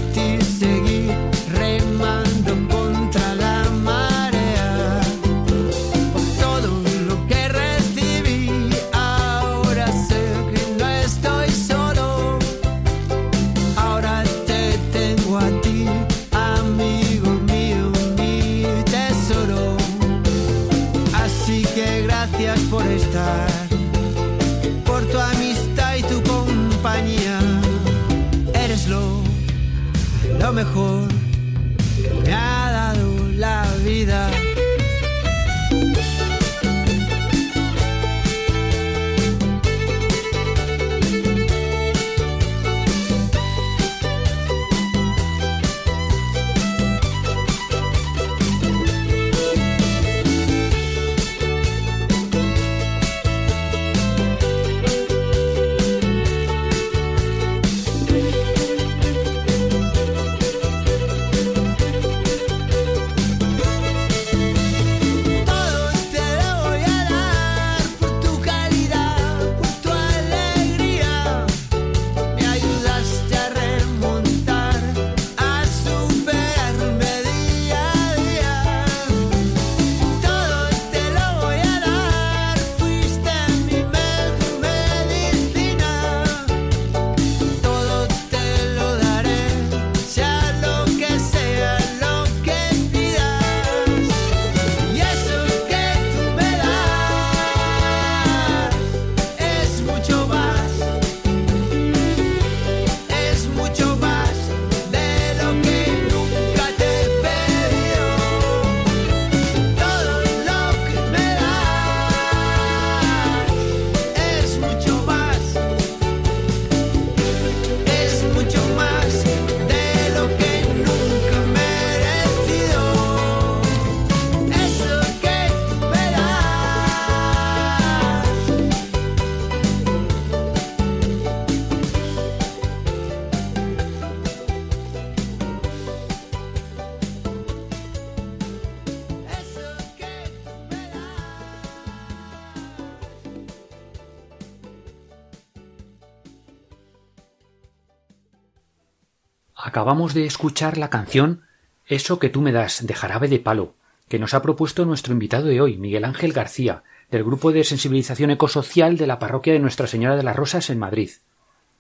[149.88, 151.44] Acabamos de escuchar la canción
[151.86, 153.74] Eso que tú me das de jarabe de palo,
[154.10, 158.30] que nos ha propuesto nuestro invitado de hoy, Miguel Ángel García, del grupo de sensibilización
[158.30, 161.12] ecosocial de la parroquia de Nuestra Señora de las Rosas en Madrid.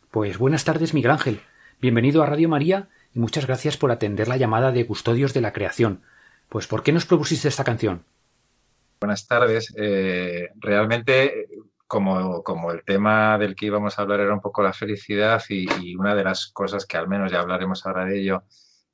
[0.10, 1.42] Pues buenas tardes, Miguel Ángel.
[1.82, 5.52] Bienvenido a Radio María y muchas gracias por atender la llamada de Custodios de la
[5.52, 6.00] Creación.
[6.48, 8.06] Pues ¿por qué nos propusiste esta canción?
[9.02, 9.74] Buenas tardes.
[9.76, 11.50] Eh, realmente
[11.88, 15.96] como, como, el tema del que íbamos a hablar era un poco la felicidad y,
[15.96, 18.44] una de las cosas que al menos ya hablaremos ahora de ello,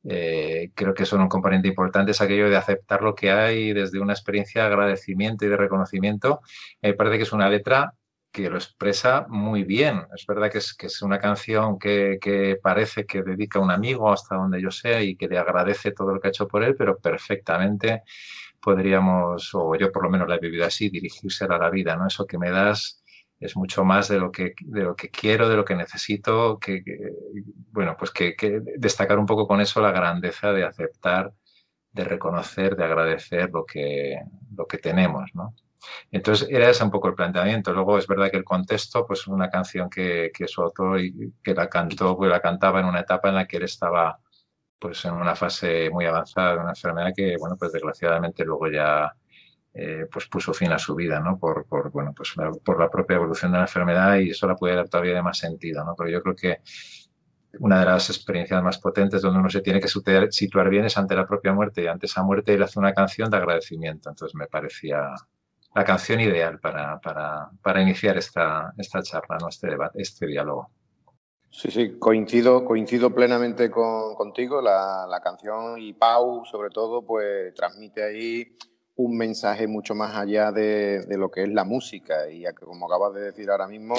[0.06, 4.00] eh, creo que son un componente importante es aquello de aceptar lo que hay desde
[4.00, 6.42] una experiencia de agradecimiento y de reconocimiento.
[6.82, 7.94] Me parece que es una letra
[8.32, 10.08] que lo expresa muy bien.
[10.16, 13.72] Es verdad que es, que es una canción que, que, parece que dedica a un
[13.72, 16.64] amigo hasta donde yo sé y que le agradece todo lo que ha hecho por
[16.64, 18.02] él, pero perfectamente
[18.64, 22.08] podríamos, o yo por lo menos la he vivido así, dirigirse a la vida, ¿no?
[22.08, 23.04] Eso que me das
[23.40, 26.84] es mucho más de lo que, de lo que quiero, de lo que necesito, que,
[27.72, 28.36] bueno, pues que,
[28.78, 31.34] destacar un poco con eso la grandeza de aceptar,
[31.92, 34.18] de reconocer, de agradecer lo que,
[34.56, 35.54] lo que tenemos, ¿no?
[36.12, 37.74] Entonces era ese un poco el planteamiento.
[37.74, 41.54] Luego es verdad que el contexto, pues una canción que, que su autor y que
[41.54, 44.20] la cantó, pues la cantaba en una etapa en la que él estaba
[44.84, 49.16] pues en una fase muy avanzada de una enfermedad que, bueno, pues desgraciadamente luego ya
[49.74, 51.40] eh, pues puso fin a su vida, ¿no?
[51.40, 52.34] Por, por, bueno, pues
[52.66, 55.38] por la propia evolución de la enfermedad y eso la puede dar todavía de más
[55.38, 55.96] sentido, ¿no?
[55.98, 56.60] Pero yo creo que
[57.60, 61.16] una de las experiencias más potentes donde uno se tiene que situar bien es ante
[61.16, 64.10] la propia muerte y ante esa muerte él hace una canción de agradecimiento.
[64.10, 65.14] Entonces me parecía
[65.74, 69.48] la canción ideal para, para, para iniciar esta, esta charla, ¿no?
[69.48, 70.72] este debate, este diálogo.
[71.56, 74.60] Sí, sí, coincido, coincido plenamente con, contigo.
[74.60, 78.58] La, la, canción y Pau, sobre todo, pues transmite ahí
[78.96, 83.22] un mensaje mucho más allá de, lo que es la música y como acabas de
[83.22, 83.96] decir ahora mismo,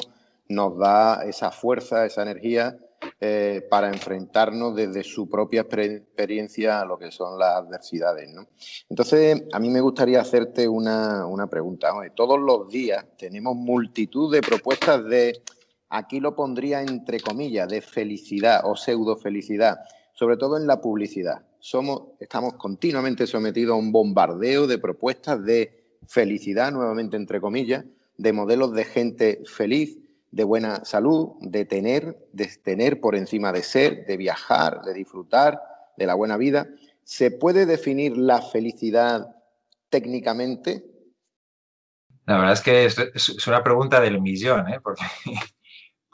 [0.48, 2.76] nos da esa fuerza, esa energía
[3.20, 8.30] eh, para enfrentarnos desde su propia experiencia a lo que son las adversidades.
[8.88, 11.92] Entonces, a mí me gustaría hacerte una, pregunta.
[12.16, 15.40] Todos los días tenemos multitud de propuestas de,
[15.89, 19.78] aquí lo pondría entre comillas, de felicidad o pseudo felicidad,
[20.12, 25.97] sobre todo en la publicidad somos, estamos continuamente sometidos a un bombardeo de propuestas de
[26.07, 27.87] felicidad, nuevamente entre comillas,
[28.18, 29.97] de modelos de gente feliz,
[30.30, 35.59] de buena salud, de tener, de tener por encima de ser, de viajar, de disfrutar
[35.97, 36.68] de la buena vida.
[37.03, 39.35] ¿Se puede definir la felicidad
[39.89, 40.85] técnicamente?
[42.26, 44.80] La verdad es que es, una pregunta del millón, ¿eh?
[44.82, 45.03] porque,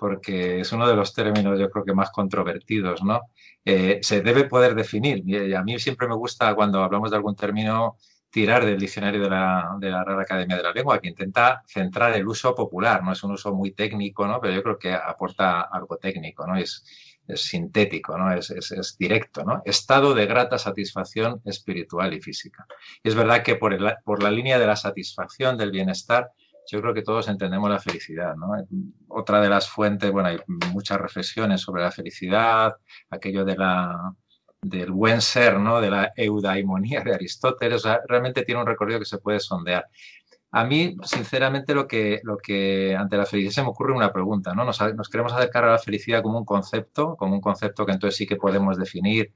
[0.00, 3.20] porque es uno de los términos yo creo que más controvertidos, ¿no?
[3.62, 5.22] Eh, se debe poder definir.
[5.26, 7.98] Y a mí siempre me gusta cuando hablamos de algún término
[8.30, 12.16] tirar del diccionario de la, de la Real Academia de la Lengua, que intenta centrar
[12.16, 14.40] el uso popular, no es un uso muy técnico, ¿no?
[14.40, 16.56] pero yo creo que aporta algo técnico, ¿no?
[16.56, 16.82] es,
[17.26, 18.32] es sintético, ¿no?
[18.32, 19.44] Es, es, es, directo.
[19.44, 19.60] ¿no?
[19.64, 22.66] Estado de grata satisfacción espiritual y física.
[23.02, 26.30] Y es verdad que por, el, por la línea de la satisfacción, del bienestar,
[26.66, 28.34] yo creo que todos entendemos la felicidad.
[28.36, 28.52] ¿no?
[29.08, 30.38] Otra de las fuentes, bueno, hay
[30.72, 32.74] muchas reflexiones sobre la felicidad,
[33.10, 34.14] aquello de la,
[34.62, 35.80] del buen ser, ¿no?
[35.80, 39.86] de la eudaimonía de Aristóteles, realmente tiene un recorrido que se puede sondear.
[40.52, 44.52] A mí, sinceramente, lo que, lo que ante la felicidad se me ocurre una pregunta,
[44.52, 44.64] ¿no?
[44.64, 48.26] Nos queremos acercar a la felicidad como un concepto, como un concepto que entonces sí
[48.26, 49.32] que podemos definir,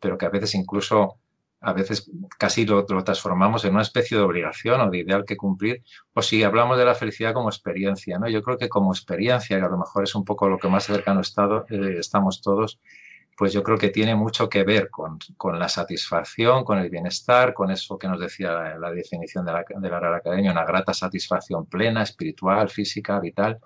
[0.00, 1.18] pero que a veces incluso
[1.64, 5.82] a veces casi lo, transformamos en una especie de obligación o de ideal que cumplir,
[6.12, 8.28] o si hablamos de la felicidad como experiencia, ¿no?
[8.28, 10.84] Yo creo que como experiencia, que a lo mejor es un poco lo que más
[10.84, 12.80] cercano estado, eh, estamos todos,
[13.36, 15.18] pues yo creo que tiene mucho que ver con,
[15.58, 19.90] la satisfacción, con el bienestar, con eso que nos decía la, definición de la, de
[19.90, 23.58] la Real Academia, una grata satisfacción plena, espiritual, física, vital.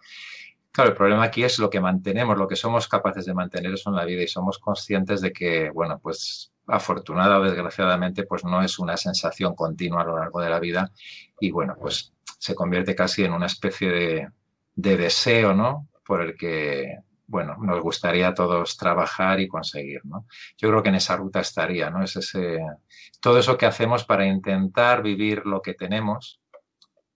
[0.70, 3.90] Claro, el problema aquí es lo que mantenemos, lo que somos capaces de mantener eso
[3.90, 8.62] en la vida y somos conscientes de que, bueno, pues afortunada o desgraciadamente, pues no
[8.62, 10.90] es una sensación continua a lo largo de la vida
[11.40, 13.90] y bueno, pues se convierte casi en una especie
[14.74, 15.88] de, deseo, ¿no?
[16.04, 20.26] Por el que, bueno, nos gustaría a todos trabajar y conseguir, ¿no?
[20.56, 22.02] Yo creo que en esa ruta estaría, ¿no?
[22.04, 22.60] Es ese,
[23.20, 26.40] todo eso que hacemos para intentar vivir lo que tenemos,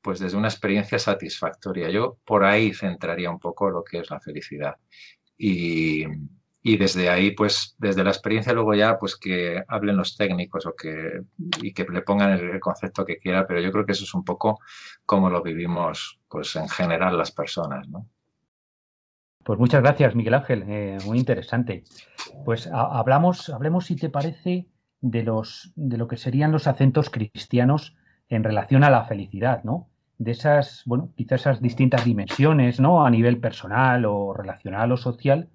[0.01, 1.89] pues desde una experiencia satisfactoria.
[1.91, 4.75] Yo por ahí centraría un poco lo que es la felicidad.
[5.39, 6.05] Y,
[6.63, 10.75] y desde ahí, pues, desde la experiencia luego ya, pues que hablen los técnicos o
[10.75, 11.23] que,
[11.61, 14.25] y que le pongan el, concepto que quiera, pero yo creo que eso es un
[14.25, 14.61] poco
[15.05, 18.07] como lo vivimos, pues, en general las personas, ¿no?
[19.45, 21.83] Pues muchas gracias, Miguel Ángel, eh, muy interesante.
[22.45, 24.69] Pues hablamos, hablemos, si te parece,
[25.01, 27.97] de, los, de lo que serían los acentos cristianos
[28.29, 29.89] en relación a la felicidad, ¿no?
[30.19, 33.05] De esas, bueno, quizás esas distintas dimensiones, ¿no?
[33.05, 35.49] A nivel personal o relacional o social,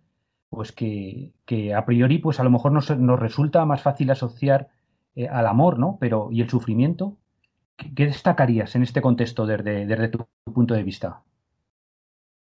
[0.49, 1.33] pues que,
[1.75, 4.69] a priori, pues a lo mejor nos, nos resulta más fácil asociar
[5.15, 5.97] eh, al amor, ¿no?
[5.99, 7.17] Pero, ¿y el sufrimiento?
[7.75, 11.23] ¿Qué, destacarías en este contexto desde, desde tu punto de vista?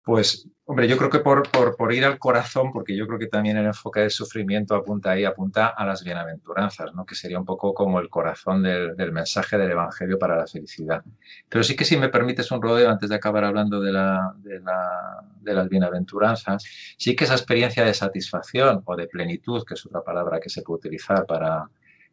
[0.06, 3.56] Pues, hombre, yo creo que por, por, ir al corazón, porque yo creo que también
[3.56, 7.04] el enfoque del sufrimiento apunta ahí, apunta a las bienaventuranzas, ¿no?
[7.04, 11.02] que sería un poco como el corazón del, mensaje del Evangelio para la felicidad.
[11.48, 14.60] Pero sí que si me permites un rodeo antes de acabar hablando de, la, de,
[14.60, 16.62] la, de las bienaventuranzas,
[16.96, 20.62] sí que esa experiencia de satisfacción o de plenitud, que es otra palabra que se
[20.62, 21.68] puede utilizar para,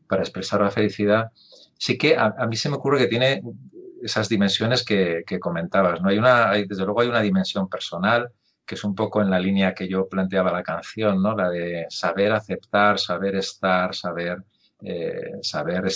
[0.07, 1.31] para expresar la felicidad,
[1.77, 3.41] sí que a, mí se me ocurre que tiene
[4.03, 6.01] esas dimensiones que, comentabas.
[6.01, 6.09] ¿no?
[6.09, 8.29] Hay una, desde luego hay una dimensión personal
[8.65, 11.35] que es un poco en la línea que yo planteaba la canción, ¿no?
[11.35, 14.43] la de saber aceptar, saber estar, saber
[14.85, 15.89] eh, saber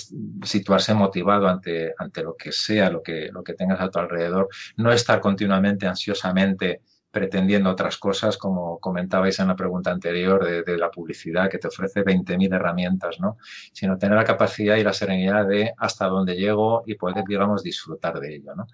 [0.43, 4.47] situarse motivado ante, ante lo que sea, lo que, lo que tengas a tu alrededor,
[4.77, 10.91] no estar continuamente, ansiosamente pretendiendo otras cosas, como comentabais en la pregunta anterior de, la
[10.91, 13.37] publicidad que te ofrece 20.000 herramientas, ¿no?
[13.73, 18.19] Sino tener la capacidad y la serenidad de hasta dónde llego y poder, digamos, disfrutar
[18.19, 18.67] de ello, ¿no?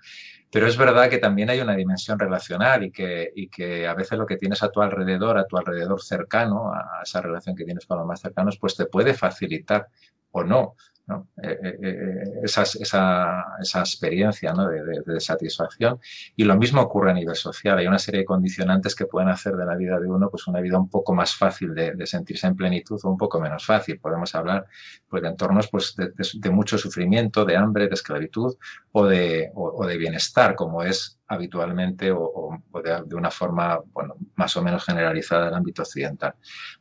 [0.52, 4.18] Pero es verdad que también hay una dimensión relacional y que, y que a veces
[4.18, 7.86] lo que tienes a tu alrededor, a tu alrededor cercano, a esa relación que tienes
[7.86, 9.88] con los más cercanos, pues te puede facilitar
[10.32, 10.76] o no
[11.06, 11.28] ¿no?
[11.42, 14.68] Eh, eh, eh, esa, esa, experiencia ¿no?
[14.70, 16.00] de, satisfacción.
[16.36, 17.78] Y lo mismo ocurre a nivel social.
[17.78, 20.62] Hay una serie de condicionantes que pueden hacer de la vida de uno pues, una
[20.62, 24.00] vida un poco más fácil de, sentirse en plenitud o un poco menos fácil.
[24.00, 24.66] Podemos hablar
[25.10, 28.56] pues, de entornos pues, de, mucho sufrimiento, de hambre, de esclavitud
[28.92, 34.62] o de, o de bienestar, como es habitualmente o, de, una forma bueno, más o
[34.62, 36.36] menos generalizada en el ámbito occidental.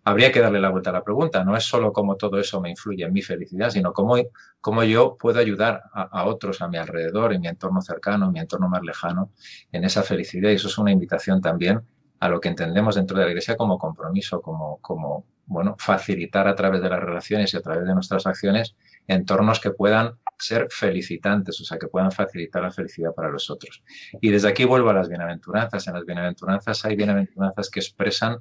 [0.05, 1.44] Habría que darle la vuelta a la pregunta.
[1.44, 4.16] No es solo cómo todo eso me influye en mi felicidad, sino cómo,
[4.61, 8.40] cómo yo puedo ayudar a, otros a mi alrededor, en mi entorno cercano, en mi
[8.40, 9.32] entorno más lejano,
[9.70, 10.50] en esa felicidad.
[10.50, 11.80] Y eso es una invitación también
[12.20, 16.55] a lo que entendemos dentro de la Iglesia como compromiso, como, como bueno, facilitar a
[16.55, 18.76] través de las relaciones y a través de nuestras acciones
[19.07, 23.82] entornos que puedan ser felicitantes, o sea, que puedan facilitar la felicidad para los otros.
[24.20, 25.86] Y desde aquí vuelvo a las bienaventuranzas.
[25.86, 28.38] En las bienaventuranzas hay bienaventuranzas que expresan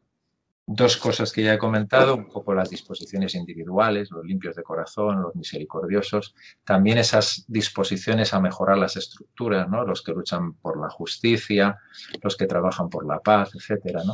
[0.66, 5.22] dos cosas que ya he comentado, un poco las disposiciones individuales, los limpios de corazón,
[5.22, 6.34] los misericordiosos,
[6.64, 9.86] también esas disposiciones a mejorar las estructuras, ¿no?
[9.86, 11.78] los que luchan por la justicia,
[12.22, 14.14] los que trabajan por la paz, etcétera, ¿no?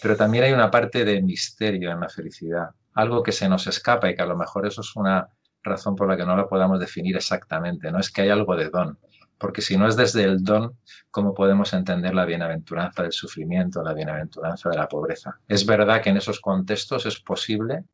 [0.00, 4.10] Pero también hay una parte de misterio en la felicidad, algo que se nos escapa
[4.10, 5.28] y que a lo mejor eso es una
[5.64, 8.70] razón por la que no la podamos definir exactamente, no es que hay algo de
[8.70, 8.98] don,
[9.38, 10.78] porque si no es desde el don,
[11.10, 15.38] ¿cómo podemos entender la bienaventuranza del sufrimiento, la bienaventuranza de la pobreza?
[15.48, 17.84] Es verdad que en esos contextos es posible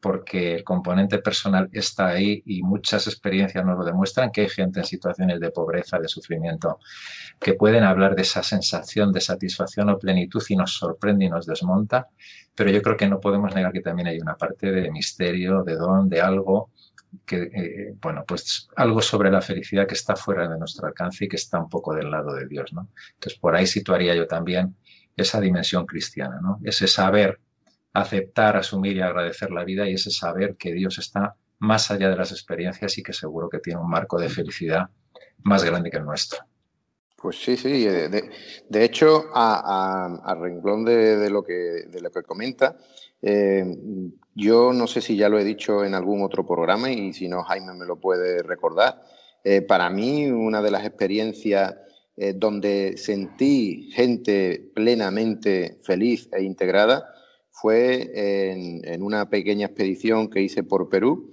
[0.00, 4.80] porque el componente personal está ahí y muchas experiencias nos lo demuestran, que hay gente
[4.80, 6.78] en situaciones de pobreza, de sufrimiento,
[7.38, 11.46] que pueden hablar de esa sensación de satisfacción o plenitud y nos sorprende y nos
[11.46, 12.08] desmonta,
[12.54, 15.76] pero yo creo que no podemos negar que también hay una parte de misterio, de
[15.76, 16.70] don, de algo
[17.26, 21.28] que, eh, bueno, pues algo sobre la felicidad que está fuera de nuestro alcance y
[21.28, 22.88] que está un poco del lado de Dios, ¿no?
[23.14, 24.76] Entonces, por ahí situaría yo también
[25.16, 26.60] esa dimensión cristiana, ¿no?
[26.62, 27.40] Ese saber
[27.92, 32.16] aceptar, asumir y agradecer la vida y ese saber que Dios está más allá de
[32.16, 34.88] las experiencias y que seguro que tiene un marco de felicidad
[35.42, 36.49] más grande que el nuestro.
[37.20, 37.86] Pues sí, sí.
[37.86, 38.08] Eh,
[38.68, 42.78] de, hecho, a, renglón de, lo que, de lo que comenta,
[43.20, 43.64] eh,
[44.34, 47.42] yo no sé si ya lo he dicho en algún otro programa y si no,
[47.42, 49.02] Jaime me lo puede recordar.
[49.44, 51.76] Eh, para mí, una de las experiencias
[52.34, 57.14] donde sentí gente plenamente feliz e integrada
[57.50, 61.32] fue en, una pequeña expedición que hice por Perú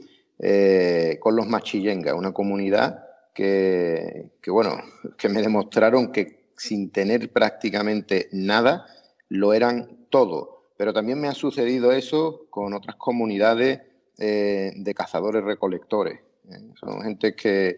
[1.20, 3.07] con los Machillenga, una comunidad
[3.38, 4.72] que, que, bueno,
[5.18, 8.88] que me demostraron que sin tener prácticamente nada,
[9.30, 13.82] lo eran todo pero también me ha sucedido eso con otras comunidades
[14.20, 16.20] eh, de cazadores recolectores.
[16.80, 17.78] Son gente que,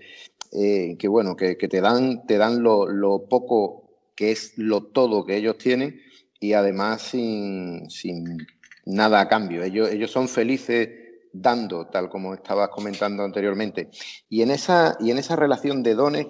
[0.52, 5.38] eh, que bueno, que, te dan, te dan lo, poco que es lo todo que
[5.38, 6.02] ellos tienen
[6.40, 8.38] y además sin, sin
[8.86, 9.64] nada a cambio.
[9.64, 10.90] Ellos, ellos son felices
[11.32, 13.90] dando, tal como estabas comentando anteriormente.
[14.30, 16.28] Y en esa, y en esa relación de dones,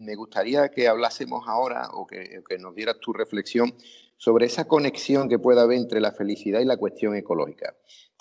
[0.00, 3.74] me gustaría que hablásemos ahora o que, nos dieras tu reflexión
[4.16, 7.74] sobre esa conexión que pueda haber entre la felicidad y la cuestión ecológica.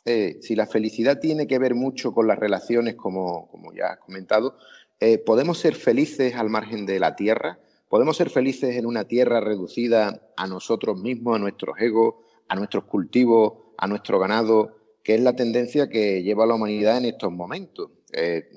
[0.05, 4.57] Eh, si la felicidad tiene que ver mucho con las relaciones, como, ya has comentado,
[4.99, 7.59] eh, ¿podemos ser felices al margen de la tierra?
[7.87, 12.15] ¿Podemos ser felices en una tierra reducida a nosotros mismos, a nuestros egos,
[12.49, 16.97] a nuestros cultivos, a nuestro ganado, que es la tendencia que lleva a la humanidad
[16.97, 17.91] en estos momentos?
[18.13, 18.49] Eh,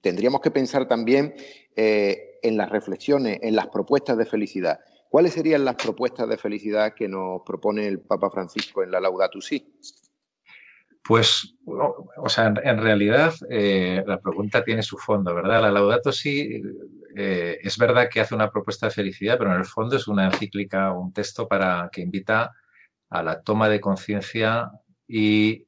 [0.00, 1.34] tendríamos que pensar también
[1.74, 4.80] en las reflexiones, en las propuestas de felicidad.
[5.12, 9.42] ¿Cuáles serían las propuestas de felicidad que nos propone el Papa Francisco en la Laudato
[9.42, 9.62] Si?
[11.04, 15.60] Pues, o sea, en, realidad eh, la pregunta tiene su fondo, ¿verdad?
[15.60, 16.62] La Laudato Si
[17.14, 20.24] eh, es verdad que hace una propuesta de felicidad, pero en el fondo es una
[20.24, 22.50] encíclica, un texto para que invita
[23.10, 24.70] a la toma de conciencia
[25.06, 25.66] y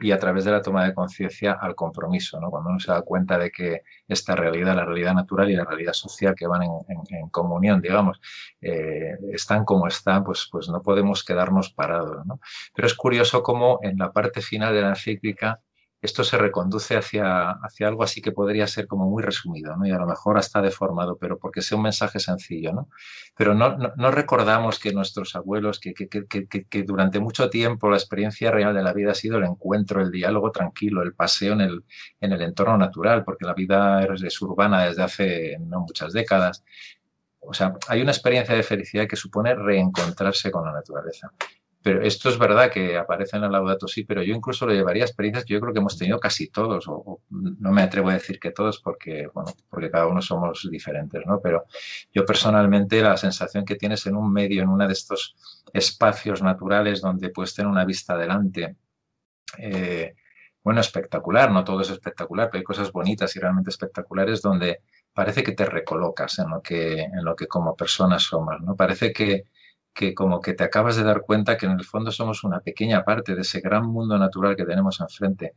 [0.00, 2.50] y a través de la toma de conciencia al compromiso, ¿no?
[2.50, 5.92] cuando uno se da cuenta de que esta realidad, la realidad natural y la realidad
[5.92, 8.20] social que van en, comunión, digamos,
[8.60, 12.24] eh, están como están, pues, pues no podemos quedarnos parados.
[12.26, 12.40] ¿no?
[12.74, 15.60] Pero es curioso cómo en la parte final de la encíclica
[16.02, 19.86] esto se reconduce hacia, hacia algo así que podría ser como muy resumido, ¿no?
[19.86, 22.88] Y a lo mejor hasta deformado, pero porque sea un mensaje sencillo, ¿no?
[23.36, 27.96] Pero no, no, recordamos que nuestros abuelos, que, que, que, que, durante mucho tiempo la
[27.96, 31.60] experiencia real de la vida ha sido el encuentro, el diálogo tranquilo, el paseo en
[31.60, 31.84] el,
[32.20, 36.64] en el entorno natural, porque la vida es urbana desde hace no muchas décadas.
[37.38, 41.32] O sea, hay una experiencia de felicidad que supone reencontrarse con la naturaleza.
[41.82, 45.04] Pero esto es verdad que aparece en el Laudato sí, pero yo incluso lo llevaría
[45.04, 48.38] experiencias que yo creo que hemos tenido casi todos, o, no me atrevo a decir
[48.38, 51.40] que todos porque, bueno, porque cada uno somos diferentes, ¿no?
[51.40, 51.64] Pero
[52.12, 55.34] yo personalmente la sensación que tienes en un medio, en uno de estos
[55.72, 58.76] espacios naturales donde puedes tener una vista adelante,
[59.58, 60.14] eh,
[60.62, 65.42] bueno, espectacular, no todo es espectacular, pero hay cosas bonitas y realmente espectaculares donde parece
[65.42, 68.76] que te recolocas en lo que, en lo que como personas somos, ¿no?
[68.76, 69.46] Parece que
[69.94, 73.04] que como que te acabas de dar cuenta que en el fondo somos una pequeña
[73.04, 75.54] parte de ese gran mundo natural que tenemos enfrente.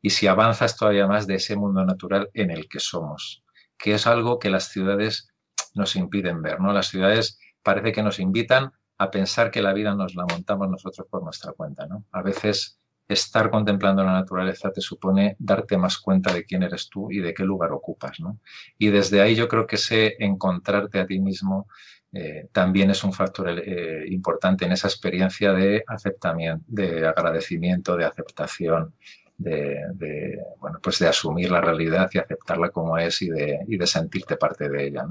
[0.00, 3.42] Y si avanzas todavía más de ese mundo natural en el que somos,
[3.76, 5.28] que es algo que las ciudades
[5.74, 6.72] nos impiden ver, ¿no?
[6.72, 11.06] Las ciudades parece que nos invitan a pensar que la vida nos la montamos nosotros
[11.10, 12.04] por nuestra cuenta, ¿no?
[12.12, 12.78] A veces
[13.08, 17.32] estar contemplando la naturaleza te supone darte más cuenta de quién eres tú y de
[17.32, 18.38] qué lugar ocupas, ¿no?
[18.76, 21.68] Y desde ahí yo creo que ese encontrarte a ti mismo
[22.12, 28.06] eh, también es un factor eh, importante en esa experiencia de aceptamiento, de agradecimiento, de
[28.06, 28.94] aceptación,
[29.38, 33.86] de, bueno, pues de asumir la realidad y aceptarla como es y de, y de
[33.86, 35.06] sentirte parte de ella.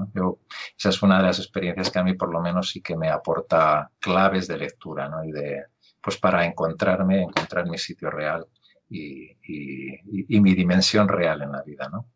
[0.76, 3.08] esa es una de las experiencias que a mí por lo menos sí que me
[3.08, 5.24] aporta claves de lectura ¿no?
[5.24, 5.64] y de,
[6.02, 8.46] pues para encontrarme, encontrar mi sitio real
[8.90, 11.88] y, y, y mi dimensión real en la vida.
[11.90, 12.06] ¿no?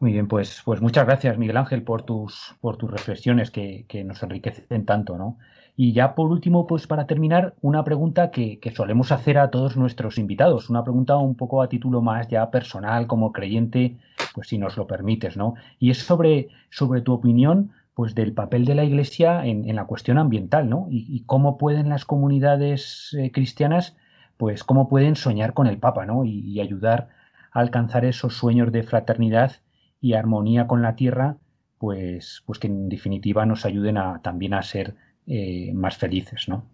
[0.00, 4.22] Muy bien, pues, pues muchas gracias, Miguel Ángel, por tus, por tus reflexiones que, nos
[4.22, 5.36] enriquecen tanto, ¿no?
[5.76, 10.16] Y ya por último, pues para terminar, una pregunta que, solemos hacer a todos nuestros
[10.16, 13.98] invitados, una pregunta un poco a título más ya personal, como creyente,
[14.34, 15.54] pues si nos lo permites, ¿no?
[15.78, 20.16] Y es sobre, sobre tu opinión, pues del papel de la Iglesia en, la cuestión
[20.16, 20.86] ambiental, ¿no?
[20.90, 23.96] Y, cómo pueden las comunidades eh, cristianas,
[24.38, 26.24] pues cómo pueden soñar con el Papa, ¿no?
[26.24, 27.10] Y ayudar
[27.52, 29.60] a alcanzar esos sueños de fraternidad
[30.00, 31.36] y armonía con la tierra,
[31.78, 34.94] pues, pues que en definitiva nos ayuden a, también a ser
[35.26, 36.66] eh, más felices, ¿no?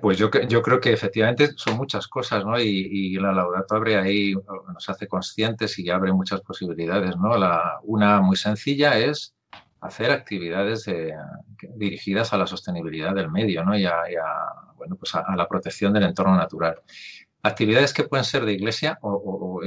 [0.00, 2.58] Pues yo, creo que efectivamente son muchas cosas, ¿no?
[2.60, 4.32] Y, la Laudato abre ahí,
[4.72, 7.32] nos hace conscientes y abre muchas posibilidades, ¿no?
[7.82, 9.34] Una muy sencilla es
[9.80, 10.88] hacer actividades
[11.74, 13.76] dirigidas a la sostenibilidad del medio, ¿no?
[13.76, 13.92] Y a,
[14.76, 16.80] bueno, pues a, la protección del entorno natural
[17.42, 19.60] actividades que pueden ser de iglesia o,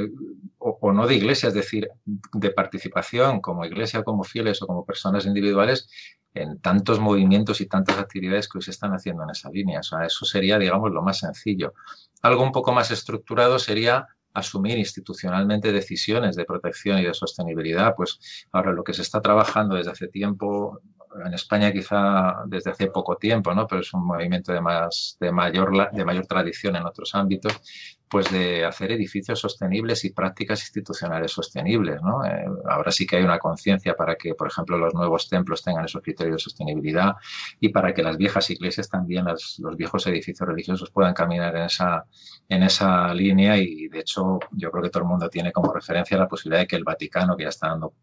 [0.81, 5.87] no de iglesia, es decir, de participación como iglesia, como fieles o como personas individuales
[6.33, 9.79] en tantos movimientos y tantas actividades que hoy se están haciendo en esa línea.
[9.79, 11.73] O sea, eso sería, digamos, lo más sencillo.
[12.21, 17.95] Algo un poco más estructurado sería asumir institucionalmente decisiones de protección y de sostenibilidad.
[17.95, 20.79] Pues ahora lo que se está trabajando desde hace tiempo,
[21.25, 23.67] en España quizá desde hace poco tiempo, ¿no?
[23.67, 27.61] pero es un movimiento de, más, de, mayor, de mayor tradición en otros ámbitos,
[28.09, 32.01] pues de hacer edificios sostenibles y prácticas institucionales sostenibles.
[32.01, 32.25] ¿no?
[32.25, 35.85] Eh, ahora sí que hay una conciencia para que, por ejemplo, los nuevos templos tengan
[35.85, 37.13] esos criterios de sostenibilidad
[37.59, 42.05] y para que las viejas iglesias también, los viejos edificios religiosos puedan caminar en esa,
[42.49, 46.17] en esa línea y, de hecho, yo creo que todo el mundo tiene como referencia
[46.17, 47.93] la posibilidad de que el Vaticano, que ya está dando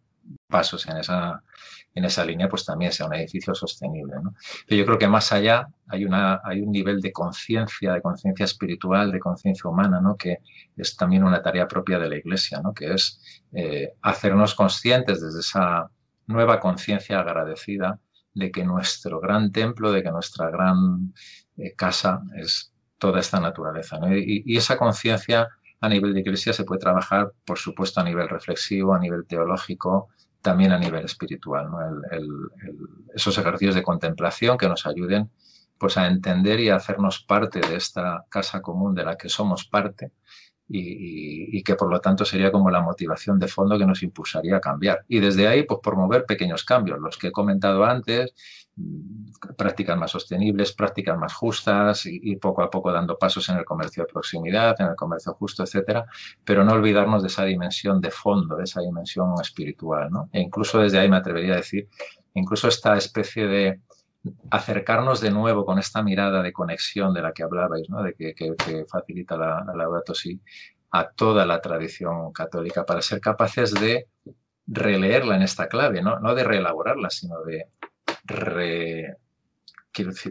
[0.48, 1.42] pasos en esa,
[1.94, 4.16] en esa línea, pues también sea un edificio sostenible.
[4.22, 4.34] ¿no?
[4.66, 8.44] Pero yo creo que más allá hay, una, hay un nivel de conciencia, de conciencia
[8.44, 10.16] espiritual, de conciencia humana, ¿no?
[10.16, 10.38] que
[10.76, 12.72] es también una tarea propia de la Iglesia, ¿no?
[12.72, 13.20] que es
[13.52, 15.90] eh, hacernos conscientes desde esa
[16.26, 18.00] nueva conciencia agradecida
[18.34, 21.12] de que nuestro gran templo, de que nuestra gran
[21.56, 23.98] eh, casa es toda esta naturaleza.
[23.98, 24.16] ¿no?
[24.16, 25.48] Y, y esa conciencia
[25.80, 30.08] a nivel de iglesia se puede trabajar, por supuesto, a nivel reflexivo, a nivel teológico,
[30.42, 31.78] también a nivel espiritual, ¿no?
[33.14, 35.30] esos ejercicios de contemplación que nos ayuden
[35.78, 39.64] pues a entender y a hacernos parte de esta casa común de la que somos
[39.64, 40.12] parte
[40.68, 44.60] y, que por lo tanto sería como la motivación de fondo que nos impulsaría a
[44.60, 45.04] cambiar.
[45.08, 48.34] Y desde ahí, pues promover pequeños cambios, los que he comentado antes,
[49.56, 54.04] prácticas más sostenibles, prácticas más justas, y, poco a poco dando pasos en el comercio
[54.04, 56.06] de proximidad, en el comercio justo, etcétera,
[56.44, 60.28] pero no olvidarnos de esa dimensión de fondo, de esa dimensión espiritual, ¿no?
[60.32, 61.88] E incluso desde ahí me atrevería a decir,
[62.34, 63.80] incluso esta especie de
[64.50, 68.02] acercarnos de nuevo con esta mirada de conexión de la que hablabais, ¿no?
[68.02, 70.40] de que, facilita la, la Laudato Si,
[70.90, 74.08] a toda la tradición católica para ser capaces de
[74.66, 77.68] releerla en esta clave, no, no de reelaborarla, sino de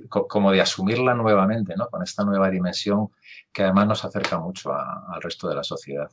[0.10, 1.88] como de asumirla nuevamente, ¿no?
[1.88, 3.10] Con esta nueva dimensión
[3.52, 6.10] que además nos acerca mucho al resto de la sociedad.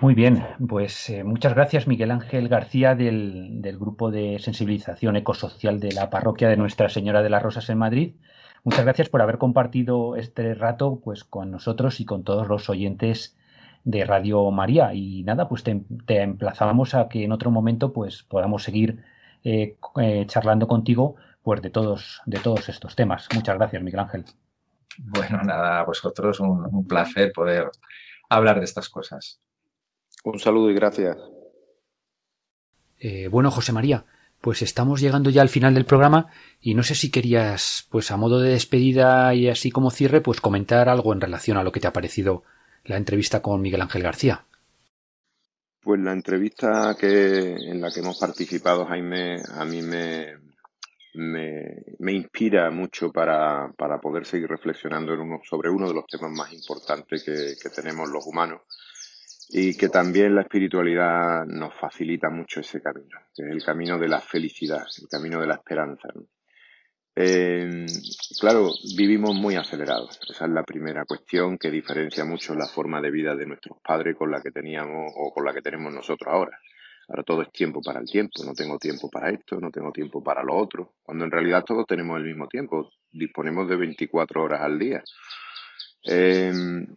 [0.00, 5.78] Muy bien, pues eh, muchas gracias Miguel Ángel García del, del, grupo de sensibilización ecosocial
[5.78, 8.14] de la parroquia de Nuestra Señora de las Rosas en Madrid.
[8.64, 13.36] Muchas gracias por haber compartido este rato pues, con nosotros y con todos los oyentes
[13.82, 14.94] de Radio María.
[14.94, 19.02] Y nada, pues te, emplazamos a que en otro momento pues podamos seguir
[19.44, 23.28] eh, eh, charlando contigo pues de todos, de todos estos temas.
[23.34, 24.24] Muchas gracias, Miguel Ángel.
[24.98, 27.70] Bueno, nada, a vosotros un, placer poder
[28.28, 29.40] hablar de estas cosas.
[30.24, 31.16] Un saludo y gracias.
[32.98, 34.04] Eh, bueno, José María,
[34.40, 36.28] pues estamos llegando ya al final del programa
[36.60, 40.40] y no sé si querías, pues a modo de despedida y así como cierre, pues
[40.40, 42.44] comentar algo en relación a lo que te ha parecido
[42.84, 44.44] la entrevista con Miguel Ángel García.
[45.82, 50.36] Pues la entrevista que, en la que hemos participado, Jaime, a mí me,
[51.14, 55.12] me, inspira mucho para, para, poder seguir reflexionando
[55.42, 58.60] sobre uno de los temas más importantes que, que, tenemos los humanos
[59.50, 64.08] y que también la espiritualidad nos facilita mucho ese camino, que es el camino de
[64.08, 66.08] la felicidad, el camino de la esperanza.
[67.14, 67.86] Eh,
[68.40, 70.18] claro, vivimos muy acelerados.
[70.28, 74.16] Esa es la primera cuestión que diferencia mucho la forma de vida de nuestros padres
[74.16, 76.58] con la que teníamos o con la que tenemos nosotros ahora.
[77.08, 78.42] Ahora todo es tiempo para el tiempo.
[78.44, 80.94] No tengo tiempo para esto, no tengo tiempo para lo otro.
[81.02, 82.90] Cuando en realidad todos tenemos el mismo tiempo.
[83.10, 85.02] Disponemos de 24 horas al día.
[86.04, 86.52] Eh,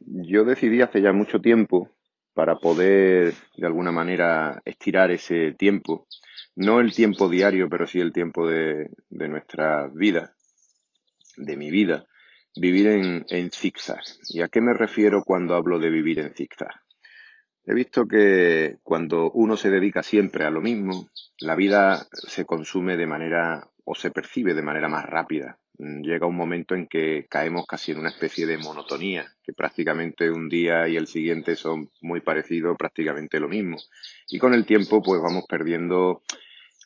[0.05, 1.89] yo decidí hace ya mucho tiempo
[2.34, 6.07] para poder de alguna manera estirar ese tiempo
[6.55, 10.35] no el tiempo diario, pero sí el tiempo de, de nuestra vida,
[11.37, 12.05] de mi vida,
[12.55, 14.01] vivir en, en zigzag.
[14.29, 16.81] ¿Y a qué me refiero cuando hablo de vivir en zigzag?
[17.67, 22.95] He visto que cuando uno se dedica siempre a lo mismo, la vida se consume
[22.95, 25.59] de manera o se percibe de manera más rápida.
[25.77, 30.47] Llega un momento en que caemos casi en una especie de monotonía, que prácticamente un
[30.47, 33.77] día y el siguiente son muy parecidos, prácticamente lo mismo.
[34.29, 36.21] Y con el tiempo pues vamos perdiendo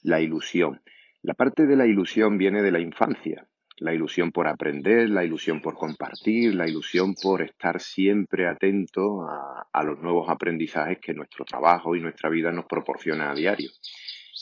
[0.04, 0.82] la ilusión.
[1.22, 3.46] La parte de la ilusión viene de la infancia.
[3.78, 9.84] La ilusión por aprender, la ilusión por compartir, la ilusión por estar siempre atento a,
[9.84, 13.72] los nuevos aprendizajes que nuestro trabajo y nuestra vida nos proporciona a diario.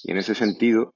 [0.04, 0.96] Y en ese sentido,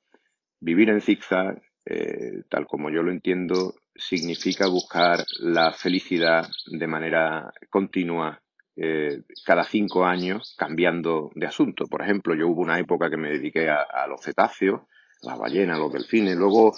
[0.59, 7.51] vivir en zigzag, eh, tal como yo lo entiendo, significa buscar la felicidad de manera
[7.70, 8.41] continua
[8.78, 11.86] eh, cada cinco años cambiando de asunto.
[11.88, 14.82] Por ejemplo, yo hubo una época que me dediqué a, los cetáceos,
[15.22, 16.74] las ballenas, los delfines, luego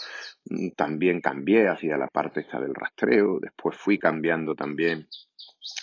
[0.45, 5.07] mm, también cambié hacia la parte esta del rastreo, después fui cambiando también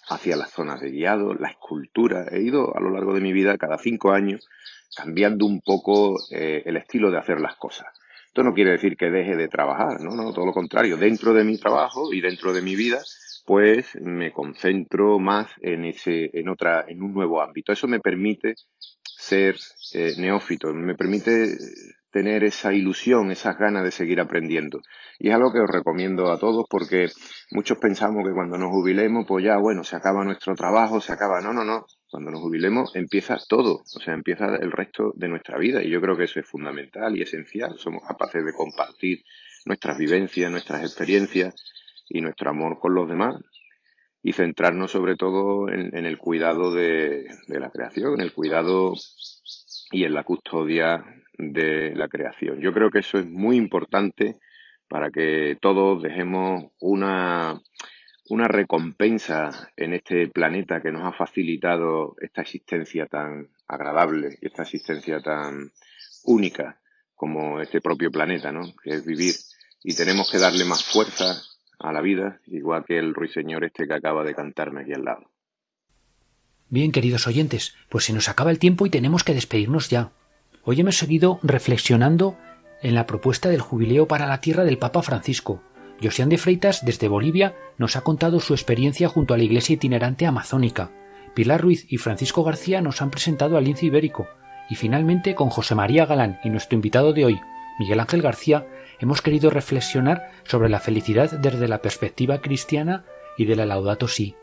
[0.08, 2.26] hacia las zonas de guiado, la escultura.
[2.30, 4.48] He ido a lo largo de mi vida, cada cinco años,
[4.94, 7.86] cambiando un poco eh, el estilo de hacer las cosas.
[8.26, 10.96] Esto no quiere decir que deje de trabajar, no, no, todo lo contrario.
[10.96, 13.00] Dentro de mi trabajo y dentro de mi vida
[13.46, 17.72] pues me concentro más en ese, en otra, en un nuevo ámbito.
[17.72, 18.54] Eso me permite
[19.02, 19.56] ser
[19.94, 21.56] eh, neófito, me permite
[22.10, 24.80] tener esa ilusión, esas ganas de seguir aprendiendo.
[25.18, 27.08] Y es algo que os recomiendo a todos porque
[27.52, 31.40] muchos pensamos que cuando nos jubilemos, pues ya, bueno, se acaba nuestro trabajo, se acaba.
[31.40, 31.86] No, no, no.
[32.10, 35.82] Cuando nos jubilemos empieza todo, o sea, empieza el resto de nuestra vida.
[35.82, 37.78] Y yo creo que eso es fundamental y esencial.
[37.78, 39.22] Somos capaces de compartir
[39.64, 41.54] nuestras vivencias, nuestras experiencias
[42.10, 43.36] y nuestro amor con los demás
[44.22, 48.92] y centrarnos sobre todo en, el cuidado de, la creación, en el cuidado
[49.92, 51.04] y en la custodia
[51.38, 52.60] de la creación.
[52.60, 54.36] Yo creo que eso es muy importante
[54.88, 57.58] para que todos dejemos una,
[58.28, 64.64] una recompensa en este planeta que nos ha facilitado esta existencia tan agradable y esta
[64.64, 65.72] existencia tan
[66.24, 66.78] única
[67.14, 68.62] como este propio planeta, ¿no?
[68.82, 69.34] Que es vivir.
[69.82, 71.40] Y tenemos que darle más fuerza
[71.80, 75.30] a la vida, igual que el ruiseñor este que acaba de cantarme aquí al lado.
[76.68, 80.12] Bien, queridos oyentes, pues se nos acaba el tiempo y tenemos que despedirnos ya.
[80.62, 82.36] Hoy hemos seguido reflexionando
[82.82, 85.62] en la propuesta del jubileo para la tierra del Papa Francisco.
[86.02, 90.26] Josian de Freitas, desde Bolivia, nos ha contado su experiencia junto a la iglesia itinerante
[90.26, 90.90] amazónica.
[91.34, 94.28] Pilar Ruiz y Francisco García nos han presentado al lince ibérico.
[94.68, 97.40] Y finalmente, con José María Galán y nuestro invitado de hoy,
[97.78, 98.66] Miguel Ángel García,
[99.00, 103.04] hemos querido reflexionar sobre la felicidad desde la perspectiva cristiana
[103.36, 104.36] y de la Laudato Si.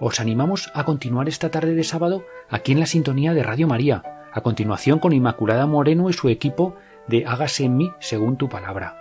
[0.00, 4.02] Os animamos a continuar esta tarde de sábado aquí en la sintonía de Radio María,
[4.32, 8.96] a continuación con Inmaculada Moreno y su equipo de Hágase en mí según tu palabra.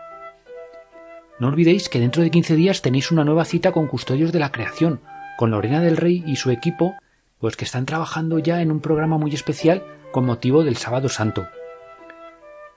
[1.40, 4.52] No olvidéis que dentro de 15 días tenéis una nueva cita con Custodios de la
[4.52, 5.02] Creación,
[5.38, 6.96] con Lorena del Rey y su equipo,
[7.40, 11.46] pues que están trabajando ya en un programa muy especial con motivo del Sábado Santo.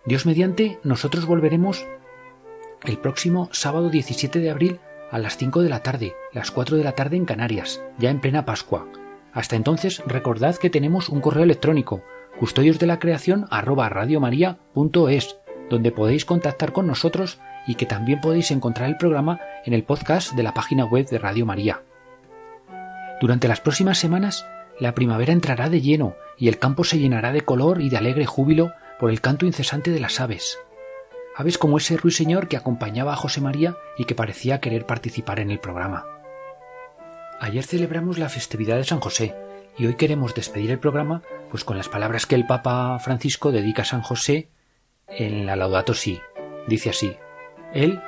[0.09, 1.86] Dios mediante, nosotros volveremos
[2.82, 4.80] el próximo sábado 17 de abril
[5.11, 8.18] a las 5 de la tarde, las 4 de la tarde en Canarias, ya en
[8.18, 8.88] plena Pascua.
[9.34, 12.02] Hasta entonces recordad que tenemos un correo electrónico
[12.38, 15.36] custodios de la creación arroba radiomaria.es,
[15.68, 20.32] donde podéis contactar con nosotros y que también podéis encontrar el programa en el podcast
[20.32, 21.82] de la página web de Radio María.
[23.20, 24.46] Durante las próximas semanas,
[24.80, 28.24] la primavera entrará de lleno y el campo se llenará de color y de alegre
[28.24, 30.59] júbilo por el canto incesante de las aves.
[31.36, 35.51] Aves como ese ruiseñor que acompañaba a José María y que parecía querer participar en
[35.51, 36.05] el programa.
[37.40, 39.36] Ayer celebramos la festividad de San José
[39.76, 43.82] y hoy queremos despedir el programa pues con las palabras que el Papa Francisco dedica
[43.82, 44.49] a San José
[45.07, 46.18] en la Laudato Si.
[46.66, 47.16] Dice así:
[47.72, 48.03] Él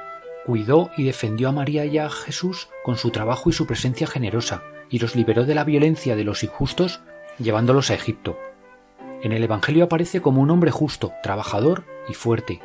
[0.45, 4.65] cuidó y defendió a María y a Jesús con su trabajo y su presencia generosa
[4.91, 7.01] y los liberó de la violencia de los injustos
[7.39, 8.37] llevándolos a Egipto.
[9.23, 12.61] En el Evangelio aparece como un hombre justo, trabajador y fuerte,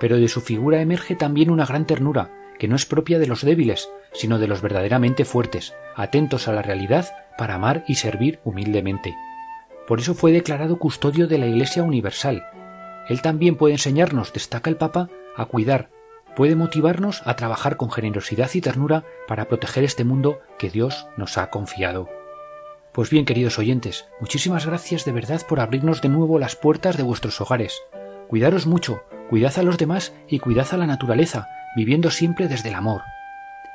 [0.00, 3.42] pero de su figura emerge también una gran ternura, que no es propia de los
[3.42, 9.14] débiles, sino de los verdaderamente fuertes, atentos a la realidad para amar y servir humildemente.
[9.86, 12.44] Por eso fue declarado custodio de la Iglesia Universal.
[13.08, 15.90] Él también puede enseñarnos, destaca el Papa, a cuidar,
[16.34, 21.38] puede motivarnos a trabajar con generosidad y ternura para proteger este mundo que Dios nos
[21.38, 22.08] ha confiado.
[22.94, 27.02] Pues bien, queridos oyentes, muchísimas gracias de verdad por abrirnos de nuevo las puertas de
[27.02, 27.82] vuestros hogares.
[28.28, 32.76] Cuidaros mucho, cuidad a los demás y cuidad a la naturaleza, viviendo siempre desde el
[32.76, 33.02] amor.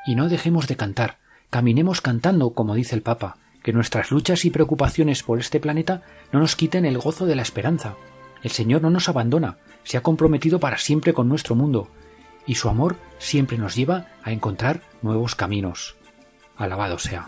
[0.06, 1.18] Y no dejemos de cantar,
[1.50, 6.02] caminemos cantando, como dice el Papa, que nuestras luchas y preocupaciones por este planeta
[6.32, 7.96] no nos quiten el gozo de la esperanza.
[8.42, 11.90] El Señor no nos abandona, se ha comprometido para siempre con nuestro mundo,
[12.48, 15.98] y su amor siempre nos lleva a encontrar nuevos caminos.
[16.56, 17.28] Alabado sea.